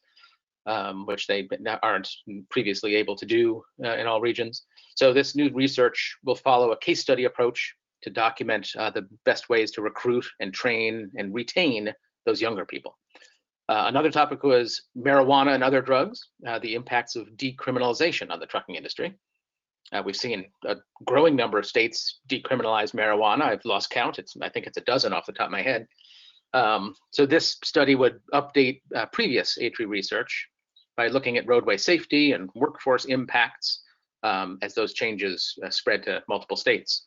um, 0.67 1.07
which 1.07 1.27
they 1.27 1.49
aren't 1.83 2.09
previously 2.51 2.95
able 2.97 3.17
to 3.17 3.27
do 3.27 3.63
uh, 3.85 3.97
in 3.97 4.07
all 4.07 4.21
regions. 4.21 4.63
So 4.95 5.13
this 5.13 5.37
new 5.37 5.51
research 5.51 6.17
will 6.25 6.35
follow 6.35 6.73
a 6.73 6.79
case 6.79 7.01
study 7.01 7.25
approach 7.25 7.75
to 8.03 8.11
document 8.11 8.71
uh, 8.79 8.91
the 8.91 9.09
best 9.25 9.49
ways 9.49 9.71
to 9.73 9.83
recruit 9.83 10.27
and 10.41 10.53
train 10.53 11.11
and 11.17 11.35
retain 11.35 11.93
those 12.25 12.41
younger 12.41 12.65
people. 12.65 12.99
Uh, 13.69 13.85
another 13.87 14.11
topic 14.11 14.43
was 14.45 14.83
marijuana 14.97 15.55
and 15.55 15.65
other 15.65 15.81
drugs, 15.81 16.29
uh, 16.47 16.59
the 16.61 16.75
impacts 16.75 17.17
of 17.17 17.27
decriminalization 17.37 18.31
on 18.31 18.39
the 18.39 18.47
trucking 18.47 18.77
industry. 18.77 19.15
Uh, 19.93 20.03
we've 20.05 20.17
seen 20.17 20.45
a 20.67 20.77
growing 21.05 21.37
number 21.37 21.59
of 21.59 21.67
states 21.67 22.21
decriminalize 22.29 22.93
marijuana. 22.93 23.43
I've 23.43 23.65
lost 23.65 23.91
count. 23.91 24.19
It's 24.19 24.35
I 24.41 24.49
think 24.49 24.67
it's 24.67 24.77
a 24.77 24.83
dozen 24.83 25.13
off 25.13 25.27
the 25.27 25.33
top 25.33 25.47
of 25.47 25.53
my 25.53 25.63
head. 25.63 25.87
Um, 26.55 26.95
so 27.11 27.27
this 27.27 27.57
study 27.65 27.95
would 27.95 28.21
update 28.33 28.83
uh, 28.95 29.07
previous 29.07 29.59
ATRI 29.59 29.87
research 29.87 30.49
by 30.97 31.09
looking 31.09 31.37
at 31.37 31.47
roadway 31.47 31.77
safety 31.77 32.33
and 32.33 32.51
workforce 32.55 33.05
impacts 33.05 33.83
um, 34.23 34.59
as 34.63 34.75
those 34.75 34.95
changes 34.95 35.59
uh, 35.65 35.71
spread 35.71 36.03
to 36.05 36.23
multiple 36.29 36.57
states. 36.57 37.07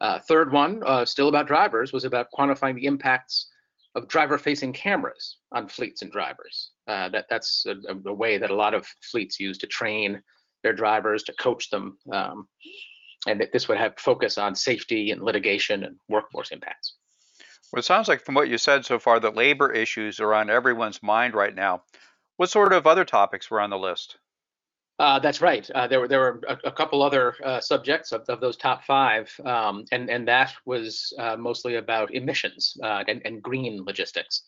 Uh, 0.00 0.18
third 0.18 0.52
one, 0.52 0.82
uh, 0.86 1.04
still 1.04 1.28
about 1.28 1.46
drivers, 1.46 1.92
was 1.92 2.04
about 2.04 2.28
quantifying 2.36 2.74
the 2.74 2.86
impacts 2.86 3.48
of 3.94 4.08
driver-facing 4.08 4.72
cameras 4.72 5.38
on 5.52 5.68
fleets 5.68 6.02
and 6.02 6.12
drivers. 6.12 6.70
Uh, 6.86 7.08
that 7.08 7.26
that's 7.28 7.66
a, 7.66 7.74
a, 8.08 8.12
way 8.12 8.38
that 8.38 8.50
a 8.50 8.54
lot 8.54 8.72
of 8.72 8.86
fleets 9.10 9.40
use 9.40 9.58
to 9.58 9.66
train 9.66 10.22
their 10.62 10.72
drivers, 10.72 11.22
to 11.24 11.32
coach 11.34 11.70
them, 11.70 11.98
um, 12.12 12.46
and 13.26 13.40
that 13.40 13.52
this 13.52 13.68
would 13.68 13.78
have 13.78 13.94
focus 13.98 14.38
on 14.38 14.54
safety 14.54 15.10
and 15.10 15.22
litigation 15.22 15.84
and 15.84 15.96
workforce 16.08 16.50
impacts. 16.50 16.94
Well, 17.72 17.80
it 17.80 17.84
sounds 17.84 18.08
like 18.08 18.24
from 18.24 18.34
what 18.34 18.48
you 18.48 18.58
said 18.58 18.84
so 18.84 18.98
far 18.98 19.20
that 19.20 19.36
labor 19.36 19.72
issues 19.72 20.20
are 20.20 20.34
on 20.34 20.50
everyone's 20.50 21.02
mind 21.02 21.34
right 21.34 21.54
now. 21.54 21.82
What 22.40 22.48
sort 22.48 22.72
of 22.72 22.86
other 22.86 23.04
topics 23.04 23.50
were 23.50 23.60
on 23.60 23.68
the 23.68 23.76
list? 23.76 24.16
Uh, 24.98 25.18
that's 25.18 25.42
right. 25.42 25.70
Uh, 25.74 25.86
there 25.86 26.00
were 26.00 26.08
there 26.08 26.20
were 26.20 26.40
a, 26.48 26.68
a 26.68 26.72
couple 26.72 27.02
other 27.02 27.34
uh, 27.44 27.60
subjects 27.60 28.12
of, 28.12 28.22
of 28.30 28.40
those 28.40 28.56
top 28.56 28.82
five, 28.86 29.30
um, 29.44 29.84
and 29.92 30.08
and 30.08 30.26
that 30.26 30.54
was 30.64 31.12
uh, 31.18 31.36
mostly 31.36 31.74
about 31.74 32.14
emissions 32.14 32.78
uh, 32.82 33.04
and, 33.08 33.20
and 33.26 33.42
green 33.42 33.84
logistics. 33.84 34.44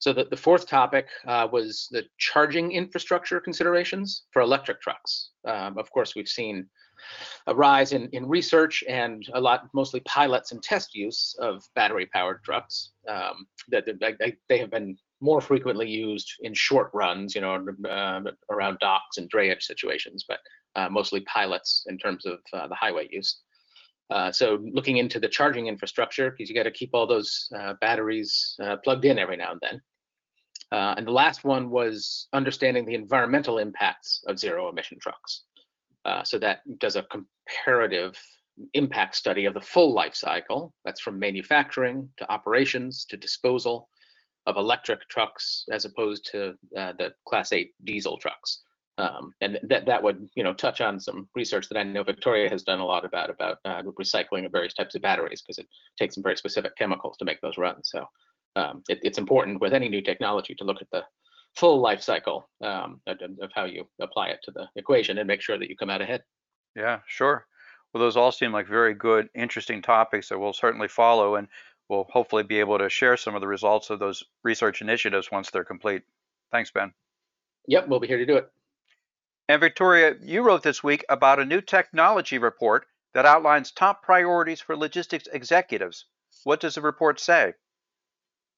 So 0.00 0.12
the, 0.12 0.24
the 0.24 0.36
fourth 0.36 0.66
topic 0.66 1.06
uh, 1.24 1.46
was 1.52 1.86
the 1.92 2.02
charging 2.18 2.72
infrastructure 2.72 3.38
considerations 3.38 4.24
for 4.32 4.42
electric 4.42 4.80
trucks. 4.80 5.30
Um, 5.46 5.78
of 5.78 5.88
course, 5.92 6.16
we've 6.16 6.26
seen 6.26 6.66
a 7.46 7.54
rise 7.54 7.92
in, 7.92 8.08
in 8.08 8.26
research 8.26 8.82
and 8.88 9.24
a 9.34 9.40
lot, 9.40 9.68
mostly 9.72 10.00
pilots 10.00 10.50
and 10.50 10.60
test 10.64 10.96
use 10.96 11.36
of 11.38 11.62
battery-powered 11.76 12.42
trucks. 12.42 12.90
Um, 13.08 13.46
that, 13.68 13.84
that 13.86 14.34
they 14.48 14.58
have 14.58 14.72
been 14.72 14.96
more 15.20 15.40
frequently 15.40 15.88
used 15.88 16.32
in 16.40 16.54
short 16.54 16.90
runs, 16.94 17.34
you 17.34 17.40
know, 17.40 17.64
uh, 17.88 18.20
around 18.50 18.78
docks 18.80 19.18
and 19.18 19.30
drayage 19.30 19.62
situations, 19.62 20.24
but 20.26 20.38
uh, 20.76 20.88
mostly 20.88 21.20
pilots 21.20 21.84
in 21.88 21.98
terms 21.98 22.24
of 22.26 22.38
uh, 22.52 22.66
the 22.68 22.74
highway 22.74 23.08
use. 23.10 23.40
Uh, 24.10 24.32
so 24.32 24.58
looking 24.72 24.96
into 24.96 25.20
the 25.20 25.28
charging 25.28 25.66
infrastructure, 25.66 26.30
because 26.30 26.48
you 26.48 26.54
got 26.54 26.64
to 26.64 26.70
keep 26.70 26.90
all 26.94 27.06
those 27.06 27.48
uh, 27.56 27.74
batteries 27.80 28.56
uh, 28.62 28.76
plugged 28.82 29.04
in 29.04 29.18
every 29.18 29.36
now 29.36 29.52
and 29.52 29.60
then. 29.60 29.80
and 30.72 31.06
the 31.06 31.12
last 31.12 31.44
one 31.44 31.70
was 31.70 32.28
understanding 32.32 32.84
the 32.84 32.94
environmental 32.94 33.58
impacts 33.58 34.22
of 34.26 34.38
zero 34.38 34.68
emission 34.68 34.98
trucks. 35.00 35.44
so 36.24 36.38
that 36.38 36.60
does 36.78 36.96
a 36.96 37.04
comparative 37.04 38.16
impact 38.74 39.16
study 39.16 39.44
of 39.44 39.54
the 39.54 39.60
full 39.60 39.92
life 39.94 40.14
cycle. 40.14 40.74
That's 40.84 41.00
from 41.00 41.18
manufacturing 41.18 42.08
to 42.18 42.30
operations 42.30 43.04
to 43.10 43.16
disposal 43.16 43.88
of 44.46 44.56
electric 44.56 45.08
trucks 45.08 45.64
as 45.70 45.84
opposed 45.84 46.28
to 46.32 46.54
uh, 46.76 46.92
the 46.98 47.12
Class 47.26 47.52
8 47.52 47.72
diesel 47.84 48.18
trucks. 48.18 48.62
Um, 48.98 49.32
and 49.40 49.58
that 49.62 49.86
that 49.86 50.02
would 50.02 50.28
you 50.34 50.44
know 50.44 50.52
touch 50.52 50.82
on 50.82 51.00
some 51.00 51.26
research 51.34 51.68
that 51.68 51.78
I 51.78 51.84
know 51.84 52.02
Victoria 52.02 52.50
has 52.50 52.64
done 52.64 52.80
a 52.80 52.84
lot 52.84 53.06
about 53.06 53.30
about 53.30 53.56
uh, 53.64 53.82
recycling 53.98 54.44
of 54.44 54.52
various 54.52 54.74
types 54.74 54.94
of 54.94 55.00
batteries 55.00 55.40
because 55.40 55.58
it 55.58 55.66
takes 55.98 56.16
some 56.16 56.22
very 56.22 56.36
specific 56.36 56.76
chemicals 56.76 57.16
to 57.16 57.24
make 57.24 57.40
those 57.40 57.56
runs. 57.56 57.88
So 57.90 58.04
um, 58.56 58.82
it, 58.90 58.98
it's 59.02 59.16
important 59.16 59.60
with 59.60 59.72
any 59.72 59.88
new 59.88 60.02
technology 60.02 60.54
to 60.56 60.64
look 60.64 60.82
at 60.82 60.90
the 60.92 61.02
full 61.56 61.80
life 61.80 62.02
cycle 62.02 62.48
um, 62.62 63.00
of, 63.06 63.18
of, 63.40 63.50
how 63.54 63.64
you 63.64 63.84
apply 64.00 64.28
it 64.28 64.40
to 64.44 64.50
the 64.50 64.68
equation 64.76 65.18
and 65.18 65.26
make 65.26 65.40
sure 65.40 65.58
that 65.58 65.68
you 65.68 65.76
come 65.76 65.90
out 65.90 66.02
ahead. 66.02 66.22
Yeah, 66.76 67.00
sure. 67.06 67.46
Well, 67.92 68.02
those 68.02 68.16
all 68.16 68.30
seem 68.30 68.52
like 68.52 68.68
very 68.68 68.94
good, 68.94 69.28
interesting 69.34 69.82
topics 69.82 70.28
that 70.28 70.38
we'll 70.38 70.52
certainly 70.52 70.88
follow. 70.88 71.36
And 71.36 71.48
we'll 71.90 72.06
hopefully 72.08 72.44
be 72.44 72.60
able 72.60 72.78
to 72.78 72.88
share 72.88 73.16
some 73.16 73.34
of 73.34 73.40
the 73.40 73.48
results 73.48 73.90
of 73.90 73.98
those 73.98 74.22
research 74.44 74.80
initiatives 74.80 75.30
once 75.30 75.50
they're 75.50 75.64
complete. 75.64 76.02
Thanks, 76.52 76.70
Ben. 76.70 76.92
Yep, 77.66 77.88
we'll 77.88 78.00
be 78.00 78.06
here 78.06 78.18
to 78.18 78.24
do 78.24 78.36
it. 78.36 78.50
And 79.48 79.60
Victoria, 79.60 80.14
you 80.22 80.42
wrote 80.42 80.62
this 80.62 80.84
week 80.84 81.04
about 81.08 81.40
a 81.40 81.44
new 81.44 81.60
technology 81.60 82.38
report 82.38 82.86
that 83.12 83.26
outlines 83.26 83.72
top 83.72 84.04
priorities 84.04 84.60
for 84.60 84.76
logistics 84.76 85.26
executives. 85.32 86.06
What 86.44 86.60
does 86.60 86.76
the 86.76 86.80
report 86.80 87.18
say? 87.18 87.54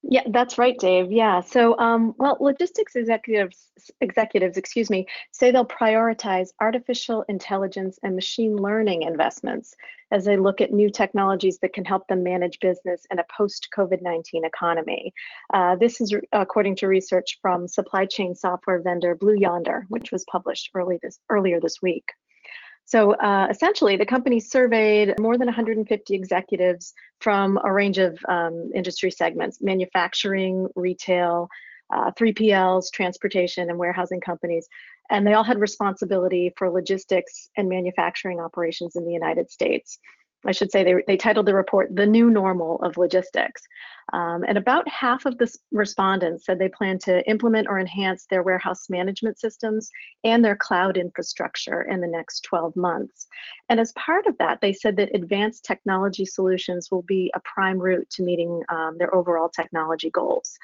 Yeah, 0.04 0.22
that's 0.30 0.58
right, 0.58 0.76
Dave. 0.78 1.12
Yeah. 1.12 1.40
So, 1.40 1.78
um, 1.78 2.14
well, 2.18 2.36
logistics 2.40 2.96
executives, 2.96 3.70
executives, 4.00 4.56
excuse 4.56 4.90
me, 4.90 5.06
say 5.30 5.52
they'll 5.52 5.64
prioritize 5.64 6.48
artificial 6.60 7.24
intelligence 7.28 8.00
and 8.02 8.16
machine 8.16 8.56
learning 8.56 9.02
investments 9.02 9.74
as 10.10 10.24
they 10.24 10.36
look 10.36 10.60
at 10.60 10.72
new 10.72 10.90
technologies 10.90 11.58
that 11.60 11.72
can 11.72 11.84
help 11.84 12.08
them 12.08 12.24
manage 12.24 12.58
business 12.60 13.06
in 13.12 13.20
a 13.20 13.24
post-COVID-19 13.34 14.44
economy. 14.44 15.14
Uh, 15.54 15.76
this 15.76 16.00
is 16.00 16.12
according 16.32 16.76
to 16.76 16.88
research 16.88 17.38
from 17.40 17.68
supply 17.68 18.04
chain 18.04 18.34
software 18.34 18.82
vendor 18.82 19.14
Blue 19.14 19.36
Yonder, 19.36 19.86
which 19.88 20.10
was 20.10 20.24
published 20.30 20.70
early 20.74 20.98
this, 21.00 21.20
earlier 21.30 21.60
this 21.60 21.80
week. 21.80 22.04
So 22.84 23.12
uh, 23.12 23.46
essentially, 23.50 23.96
the 23.96 24.06
company 24.06 24.40
surveyed 24.40 25.18
more 25.18 25.38
than 25.38 25.46
150 25.46 26.14
executives 26.14 26.92
from 27.20 27.58
a 27.64 27.72
range 27.72 27.98
of 27.98 28.18
um, 28.28 28.70
industry 28.74 29.10
segments 29.10 29.62
manufacturing, 29.62 30.68
retail, 30.74 31.48
uh, 31.92 32.10
3PLs, 32.12 32.92
transportation, 32.92 33.70
and 33.70 33.78
warehousing 33.78 34.20
companies. 34.20 34.68
And 35.10 35.26
they 35.26 35.34
all 35.34 35.44
had 35.44 35.60
responsibility 35.60 36.52
for 36.56 36.70
logistics 36.70 37.50
and 37.56 37.68
manufacturing 37.68 38.40
operations 38.40 38.96
in 38.96 39.04
the 39.04 39.12
United 39.12 39.50
States. 39.50 39.98
I 40.44 40.52
should 40.52 40.72
say 40.72 40.82
they, 40.82 40.94
they 41.06 41.16
titled 41.16 41.46
the 41.46 41.54
report 41.54 41.94
The 41.94 42.06
New 42.06 42.30
Normal 42.30 42.80
of 42.82 42.96
Logistics. 42.96 43.62
Um, 44.12 44.44
and 44.46 44.58
about 44.58 44.88
half 44.88 45.24
of 45.24 45.38
the 45.38 45.52
respondents 45.70 46.44
said 46.44 46.58
they 46.58 46.68
plan 46.68 46.98
to 47.00 47.26
implement 47.28 47.68
or 47.68 47.78
enhance 47.78 48.26
their 48.26 48.42
warehouse 48.42 48.90
management 48.90 49.38
systems 49.38 49.90
and 50.24 50.44
their 50.44 50.56
cloud 50.56 50.96
infrastructure 50.96 51.82
in 51.82 52.00
the 52.00 52.08
next 52.08 52.40
12 52.40 52.74
months. 52.74 53.28
And 53.68 53.78
as 53.78 53.92
part 53.92 54.26
of 54.26 54.36
that, 54.38 54.60
they 54.60 54.72
said 54.72 54.96
that 54.96 55.14
advanced 55.14 55.64
technology 55.64 56.24
solutions 56.24 56.90
will 56.90 57.02
be 57.02 57.30
a 57.34 57.40
prime 57.40 57.78
route 57.78 58.10
to 58.10 58.22
meeting 58.22 58.62
um, 58.68 58.96
their 58.98 59.14
overall 59.14 59.48
technology 59.48 60.10
goals. 60.10 60.58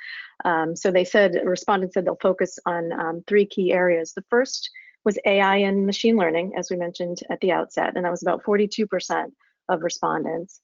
Um, 0.44 0.74
so 0.74 0.90
they 0.90 1.04
said, 1.04 1.40
respondents 1.44 1.94
said 1.94 2.04
they'll 2.04 2.18
focus 2.20 2.58
on 2.66 2.92
um, 2.92 3.22
three 3.26 3.46
key 3.46 3.72
areas. 3.72 4.12
The 4.12 4.24
first 4.28 4.70
was 5.04 5.18
AI 5.24 5.58
and 5.58 5.86
machine 5.86 6.16
learning, 6.16 6.52
as 6.58 6.70
we 6.70 6.76
mentioned 6.76 7.20
at 7.30 7.40
the 7.40 7.52
outset, 7.52 7.92
and 7.94 8.04
that 8.04 8.10
was 8.10 8.22
about 8.22 8.42
42% 8.42 9.30
of 9.68 9.82
respondents. 9.82 10.60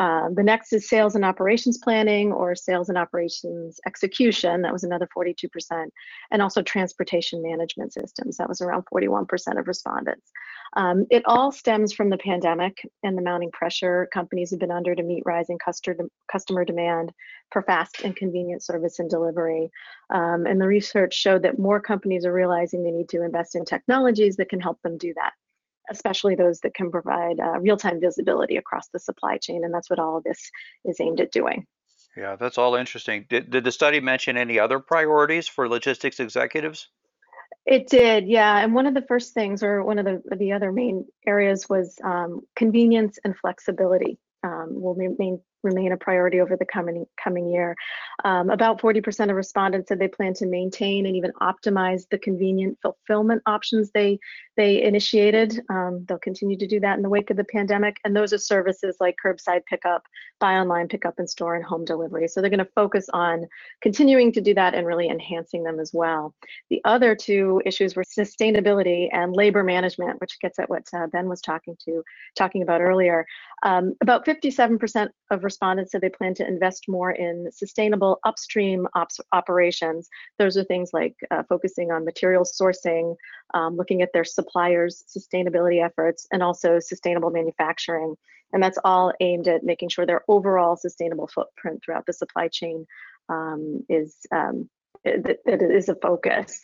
Uh, 0.00 0.30
the 0.32 0.42
next 0.42 0.72
is 0.72 0.88
sales 0.88 1.14
and 1.14 1.26
operations 1.26 1.76
planning 1.76 2.32
or 2.32 2.54
sales 2.54 2.88
and 2.88 2.96
operations 2.96 3.78
execution. 3.86 4.62
That 4.62 4.72
was 4.72 4.82
another 4.82 5.06
42%. 5.14 5.90
And 6.30 6.40
also 6.40 6.62
transportation 6.62 7.42
management 7.42 7.92
systems. 7.92 8.38
That 8.38 8.48
was 8.48 8.62
around 8.62 8.84
41% 8.90 9.58
of 9.58 9.68
respondents. 9.68 10.32
Um, 10.74 11.06
it 11.10 11.22
all 11.26 11.52
stems 11.52 11.92
from 11.92 12.08
the 12.08 12.16
pandemic 12.16 12.80
and 13.02 13.18
the 13.18 13.22
mounting 13.22 13.50
pressure 13.50 14.08
companies 14.10 14.50
have 14.52 14.60
been 14.60 14.70
under 14.70 14.94
to 14.94 15.02
meet 15.02 15.24
rising 15.26 15.58
customer, 15.58 16.08
customer 16.32 16.64
demand 16.64 17.12
for 17.52 17.60
fast 17.60 18.00
and 18.02 18.16
convenient 18.16 18.62
service 18.62 19.00
and 19.00 19.10
delivery. 19.10 19.70
Um, 20.08 20.46
and 20.46 20.58
the 20.58 20.66
research 20.66 21.12
showed 21.12 21.42
that 21.42 21.58
more 21.58 21.78
companies 21.78 22.24
are 22.24 22.32
realizing 22.32 22.82
they 22.82 22.90
need 22.90 23.10
to 23.10 23.22
invest 23.22 23.54
in 23.54 23.66
technologies 23.66 24.36
that 24.36 24.48
can 24.48 24.60
help 24.60 24.80
them 24.80 24.96
do 24.96 25.12
that 25.14 25.32
especially 25.90 26.34
those 26.34 26.60
that 26.60 26.74
can 26.74 26.90
provide 26.90 27.38
uh, 27.40 27.58
real-time 27.60 28.00
visibility 28.00 28.56
across 28.56 28.88
the 28.88 28.98
supply 28.98 29.38
chain. 29.38 29.64
And 29.64 29.74
that's 29.74 29.90
what 29.90 29.98
all 29.98 30.16
of 30.16 30.24
this 30.24 30.50
is 30.84 31.00
aimed 31.00 31.20
at 31.20 31.32
doing. 31.32 31.66
Yeah, 32.16 32.36
that's 32.36 32.58
all 32.58 32.74
interesting. 32.74 33.26
Did, 33.28 33.50
did 33.50 33.64
the 33.64 33.72
study 33.72 34.00
mention 34.00 34.36
any 34.36 34.58
other 34.58 34.80
priorities 34.80 35.46
for 35.46 35.68
logistics 35.68 36.20
executives? 36.20 36.88
It 37.66 37.88
did, 37.88 38.26
yeah. 38.26 38.58
And 38.58 38.74
one 38.74 38.86
of 38.86 38.94
the 38.94 39.02
first 39.02 39.34
things, 39.34 39.62
or 39.62 39.84
one 39.84 39.98
of 39.98 40.06
the 40.06 40.22
the 40.36 40.52
other 40.52 40.72
main 40.72 41.04
areas, 41.26 41.68
was 41.68 41.96
um, 42.02 42.40
convenience 42.56 43.18
and 43.24 43.36
flexibility. 43.36 44.18
Um, 44.42 44.80
will 44.80 44.94
remain 44.94 45.40
remain 45.62 45.92
a 45.92 45.96
priority 45.96 46.40
over 46.40 46.56
the 46.56 46.64
coming 46.64 47.06
coming 47.22 47.48
year. 47.48 47.76
Um, 48.24 48.50
about 48.50 48.80
40% 48.80 49.30
of 49.30 49.36
respondents 49.36 49.88
said 49.88 49.98
they 49.98 50.08
plan 50.08 50.34
to 50.34 50.46
maintain 50.46 51.06
and 51.06 51.16
even 51.16 51.32
optimize 51.40 52.04
the 52.10 52.18
convenient 52.18 52.78
fulfillment 52.82 53.42
options 53.46 53.90
they 53.92 54.18
they 54.56 54.82
initiated. 54.82 55.60
Um, 55.70 56.04
they'll 56.06 56.18
continue 56.18 56.56
to 56.58 56.66
do 56.66 56.80
that 56.80 56.96
in 56.96 57.02
the 57.02 57.08
wake 57.08 57.30
of 57.30 57.36
the 57.36 57.44
pandemic, 57.44 57.96
and 58.04 58.14
those 58.14 58.32
are 58.32 58.38
services 58.38 58.96
like 59.00 59.16
curbside 59.24 59.64
pickup, 59.66 60.02
buy 60.38 60.54
online, 60.54 60.88
pickup 60.88 61.18
in 61.18 61.26
store, 61.26 61.54
and 61.54 61.64
home 61.64 61.84
delivery. 61.84 62.28
So 62.28 62.40
they're 62.40 62.50
going 62.50 62.58
to 62.58 62.70
focus 62.74 63.06
on 63.12 63.46
continuing 63.80 64.32
to 64.32 64.40
do 64.40 64.54
that 64.54 64.74
and 64.74 64.86
really 64.86 65.08
enhancing 65.08 65.62
them 65.62 65.80
as 65.80 65.92
well. 65.92 66.34
The 66.68 66.80
other 66.84 67.14
two 67.14 67.62
issues 67.64 67.96
were 67.96 68.04
sustainability 68.04 69.08
and 69.12 69.34
labor 69.34 69.62
management, 69.62 70.20
which 70.20 70.38
gets 70.40 70.58
at 70.58 70.68
what 70.68 70.84
uh, 70.94 71.06
Ben 71.06 71.28
was 71.28 71.40
talking 71.40 71.76
to 71.84 72.02
talking 72.36 72.62
about 72.62 72.80
earlier. 72.80 73.26
Um, 73.62 73.94
about 74.00 74.24
57% 74.24 75.08
of 75.30 75.44
respondents 75.50 75.90
said 75.90 76.00
they 76.00 76.18
plan 76.20 76.34
to 76.34 76.46
invest 76.54 76.82
more 76.88 77.12
in 77.26 77.50
sustainable 77.62 78.12
upstream 78.24 78.80
ops 78.94 79.20
operations. 79.32 80.08
Those 80.38 80.56
are 80.56 80.64
things 80.64 80.90
like 80.92 81.16
uh, 81.30 81.42
focusing 81.48 81.88
on 81.90 82.04
material 82.04 82.44
sourcing, 82.44 83.16
um, 83.54 83.76
looking 83.76 84.00
at 84.02 84.12
their 84.12 84.24
suppliers' 84.24 85.04
sustainability 85.16 85.78
efforts, 85.84 86.26
and 86.32 86.42
also 86.42 86.78
sustainable 86.78 87.30
manufacturing. 87.30 88.14
And 88.52 88.62
that's 88.62 88.78
all 88.84 89.12
aimed 89.20 89.48
at 89.48 89.64
making 89.72 89.90
sure 89.90 90.06
their 90.06 90.24
overall 90.28 90.76
sustainable 90.76 91.28
footprint 91.34 91.82
throughout 91.82 92.06
the 92.06 92.12
supply 92.12 92.48
chain 92.48 92.86
um, 93.28 93.84
is 93.88 94.10
um, 94.32 94.68
it, 95.04 95.40
is 95.46 95.88
a 95.88 95.94
focus. 95.94 96.62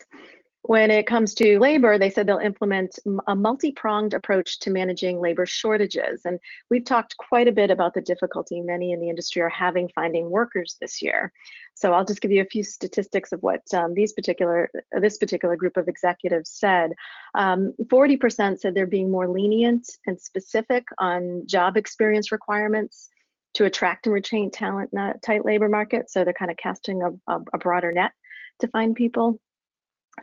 When 0.67 0.91
it 0.91 1.07
comes 1.07 1.33
to 1.35 1.59
labor, 1.59 1.97
they 1.97 2.09
said 2.09 2.27
they'll 2.27 2.39
implement 2.39 2.99
a 3.25 3.35
multi 3.37 3.71
pronged 3.71 4.13
approach 4.13 4.59
to 4.59 4.69
managing 4.69 5.21
labor 5.21 5.45
shortages. 5.45 6.25
And 6.25 6.41
we've 6.69 6.83
talked 6.83 7.15
quite 7.15 7.47
a 7.47 7.53
bit 7.53 7.71
about 7.71 7.93
the 7.93 8.01
difficulty 8.01 8.59
many 8.59 8.91
in 8.91 8.99
the 8.99 9.07
industry 9.07 9.41
are 9.41 9.47
having 9.47 9.89
finding 9.95 10.29
workers 10.29 10.75
this 10.81 11.01
year. 11.01 11.31
So 11.73 11.93
I'll 11.93 12.03
just 12.03 12.19
give 12.19 12.31
you 12.31 12.41
a 12.41 12.51
few 12.51 12.63
statistics 12.63 13.31
of 13.31 13.41
what 13.43 13.61
um, 13.73 13.93
these 13.93 14.11
particular 14.11 14.69
this 14.91 15.17
particular 15.17 15.55
group 15.55 15.77
of 15.77 15.87
executives 15.87 16.49
said. 16.49 16.91
Um, 17.33 17.73
40% 17.85 18.59
said 18.59 18.75
they're 18.75 18.87
being 18.87 19.09
more 19.09 19.29
lenient 19.29 19.87
and 20.05 20.19
specific 20.19 20.83
on 20.97 21.43
job 21.45 21.77
experience 21.77 22.29
requirements 22.29 23.07
to 23.53 23.63
attract 23.63 24.05
and 24.05 24.13
retain 24.13 24.51
talent 24.51 24.89
in 24.91 24.99
a 24.99 25.13
tight 25.25 25.45
labor 25.45 25.69
market. 25.69 26.09
So 26.09 26.25
they're 26.25 26.33
kind 26.33 26.51
of 26.51 26.57
casting 26.57 27.03
a, 27.03 27.11
a, 27.31 27.39
a 27.53 27.57
broader 27.57 27.93
net 27.93 28.11
to 28.59 28.67
find 28.67 28.93
people. 28.93 29.39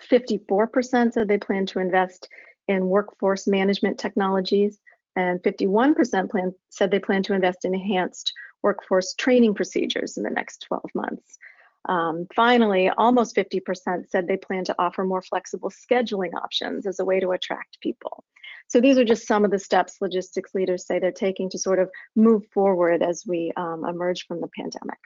54% 0.00 1.12
said 1.12 1.28
they 1.28 1.38
plan 1.38 1.66
to 1.66 1.78
invest 1.78 2.28
in 2.68 2.86
workforce 2.88 3.46
management 3.46 3.98
technologies, 3.98 4.80
and 5.16 5.40
51% 5.42 6.30
plan, 6.30 6.54
said 6.70 6.90
they 6.90 6.98
plan 6.98 7.22
to 7.24 7.34
invest 7.34 7.64
in 7.64 7.74
enhanced 7.74 8.32
workforce 8.62 9.14
training 9.14 9.54
procedures 9.54 10.16
in 10.16 10.22
the 10.22 10.30
next 10.30 10.64
12 10.68 10.82
months. 10.94 11.38
Um, 11.86 12.26
finally, 12.34 12.88
almost 12.88 13.36
50% 13.36 14.08
said 14.08 14.26
they 14.26 14.38
plan 14.38 14.64
to 14.64 14.74
offer 14.78 15.04
more 15.04 15.20
flexible 15.20 15.70
scheduling 15.70 16.32
options 16.34 16.86
as 16.86 16.98
a 16.98 17.04
way 17.04 17.20
to 17.20 17.32
attract 17.32 17.78
people. 17.80 18.24
So 18.68 18.80
these 18.80 18.96
are 18.96 19.04
just 19.04 19.26
some 19.26 19.44
of 19.44 19.50
the 19.50 19.58
steps 19.58 19.98
logistics 20.00 20.54
leaders 20.54 20.86
say 20.86 20.98
they're 20.98 21.12
taking 21.12 21.50
to 21.50 21.58
sort 21.58 21.78
of 21.78 21.90
move 22.16 22.42
forward 22.52 23.02
as 23.02 23.24
we 23.26 23.52
um, 23.56 23.84
emerge 23.86 24.26
from 24.26 24.40
the 24.40 24.48
pandemic. 24.58 24.98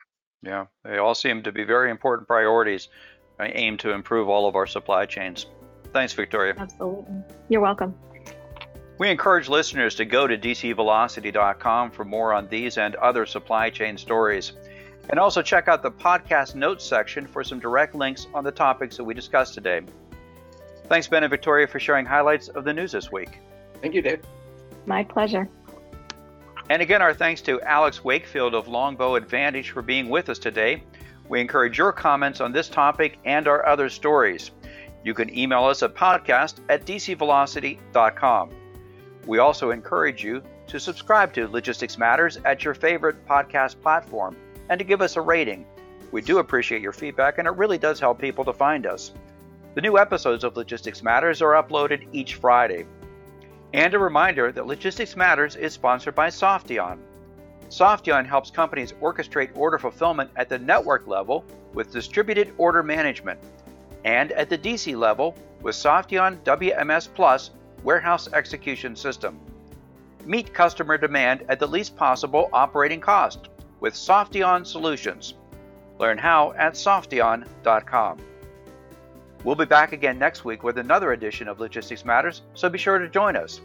Yeah, 0.42 0.66
they 0.84 0.98
all 0.98 1.16
seem 1.16 1.42
to 1.42 1.52
be 1.52 1.64
very 1.64 1.90
important 1.90 2.28
priorities 2.28 2.88
aim 3.46 3.76
to 3.78 3.92
improve 3.92 4.28
all 4.28 4.48
of 4.48 4.56
our 4.56 4.66
supply 4.66 5.06
chains. 5.06 5.46
Thanks, 5.92 6.12
Victoria. 6.12 6.54
Absolutely. 6.58 7.14
You're 7.48 7.60
welcome. 7.60 7.94
We 8.98 9.10
encourage 9.10 9.48
listeners 9.48 9.94
to 9.96 10.04
go 10.04 10.26
to 10.26 10.36
dcvelocity.com 10.36 11.92
for 11.92 12.04
more 12.04 12.32
on 12.32 12.48
these 12.48 12.78
and 12.78 12.96
other 12.96 13.26
supply 13.26 13.70
chain 13.70 13.96
stories. 13.96 14.52
And 15.10 15.20
also 15.20 15.40
check 15.40 15.68
out 15.68 15.82
the 15.82 15.90
podcast 15.90 16.54
notes 16.54 16.84
section 16.84 17.26
for 17.26 17.44
some 17.44 17.60
direct 17.60 17.94
links 17.94 18.26
on 18.34 18.44
the 18.44 18.50
topics 18.50 18.96
that 18.96 19.04
we 19.04 19.14
discussed 19.14 19.54
today. 19.54 19.82
Thanks, 20.88 21.06
Ben 21.06 21.22
and 21.22 21.30
Victoria, 21.30 21.66
for 21.66 21.78
sharing 21.78 22.06
highlights 22.06 22.48
of 22.48 22.64
the 22.64 22.72
news 22.72 22.92
this 22.92 23.12
week. 23.12 23.38
Thank 23.80 23.94
you, 23.94 24.02
Dave. 24.02 24.22
My 24.84 25.04
pleasure. 25.04 25.48
And 26.70 26.82
again, 26.82 27.00
our 27.00 27.14
thanks 27.14 27.40
to 27.42 27.60
Alex 27.62 28.04
Wakefield 28.04 28.54
of 28.54 28.68
Longbow 28.68 29.14
Advantage 29.14 29.70
for 29.70 29.80
being 29.80 30.08
with 30.08 30.28
us 30.28 30.38
today. 30.38 30.82
We 31.28 31.40
encourage 31.40 31.78
your 31.78 31.92
comments 31.92 32.40
on 32.40 32.52
this 32.52 32.68
topic 32.68 33.18
and 33.24 33.46
our 33.46 33.66
other 33.66 33.88
stories. 33.88 34.50
You 35.04 35.14
can 35.14 35.36
email 35.36 35.64
us 35.64 35.82
at 35.82 35.94
podcast 35.94 36.60
at 36.68 36.84
dcvelocity.com. 36.84 38.50
We 39.26 39.38
also 39.38 39.70
encourage 39.70 40.24
you 40.24 40.42
to 40.68 40.80
subscribe 40.80 41.32
to 41.34 41.48
Logistics 41.48 41.98
Matters 41.98 42.38
at 42.44 42.64
your 42.64 42.74
favorite 42.74 43.26
podcast 43.26 43.80
platform 43.80 44.36
and 44.68 44.78
to 44.78 44.84
give 44.84 45.02
us 45.02 45.16
a 45.16 45.20
rating. 45.20 45.66
We 46.12 46.22
do 46.22 46.38
appreciate 46.38 46.82
your 46.82 46.92
feedback 46.92 47.38
and 47.38 47.46
it 47.46 47.56
really 47.56 47.78
does 47.78 48.00
help 48.00 48.18
people 48.18 48.44
to 48.44 48.52
find 48.52 48.86
us. 48.86 49.12
The 49.74 49.82
new 49.82 49.98
episodes 49.98 50.44
of 50.44 50.56
Logistics 50.56 51.02
Matters 51.02 51.42
are 51.42 51.62
uploaded 51.62 52.08
each 52.12 52.36
Friday. 52.36 52.86
And 53.74 53.92
a 53.92 53.98
reminder 53.98 54.50
that 54.50 54.66
Logistics 54.66 55.14
Matters 55.14 55.56
is 55.56 55.74
sponsored 55.74 56.14
by 56.14 56.28
Softeon. 56.28 56.98
Softeon 57.68 58.26
helps 58.26 58.50
companies 58.50 58.92
orchestrate 59.02 59.56
order 59.56 59.78
fulfillment 59.78 60.30
at 60.36 60.48
the 60.48 60.58
network 60.58 61.06
level 61.06 61.44
with 61.74 61.92
distributed 61.92 62.52
order 62.56 62.82
management, 62.82 63.38
and 64.04 64.32
at 64.32 64.48
the 64.48 64.58
DC 64.58 64.96
level 64.96 65.36
with 65.62 65.74
Softeon 65.74 66.38
WMS 66.44 67.08
Plus 67.14 67.50
warehouse 67.82 68.28
execution 68.32 68.96
system. 68.96 69.38
Meet 70.24 70.52
customer 70.52 70.98
demand 70.98 71.44
at 71.48 71.58
the 71.58 71.66
least 71.66 71.96
possible 71.96 72.48
operating 72.52 73.00
cost 73.00 73.48
with 73.80 73.94
Softeon 73.94 74.66
solutions. 74.66 75.34
Learn 75.98 76.18
how 76.18 76.52
at 76.52 76.74
softeon.com. 76.74 78.18
We'll 79.44 79.56
be 79.56 79.64
back 79.64 79.92
again 79.92 80.18
next 80.18 80.44
week 80.44 80.62
with 80.64 80.78
another 80.78 81.12
edition 81.12 81.48
of 81.48 81.60
Logistics 81.60 82.04
Matters, 82.04 82.42
so 82.54 82.68
be 82.68 82.78
sure 82.78 82.98
to 82.98 83.08
join 83.08 83.36
us. 83.36 83.60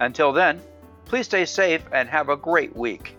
Until 0.00 0.32
then, 0.32 0.60
please 1.04 1.26
stay 1.26 1.44
safe 1.44 1.82
and 1.92 2.08
have 2.08 2.28
a 2.28 2.36
great 2.36 2.74
week. 2.76 3.16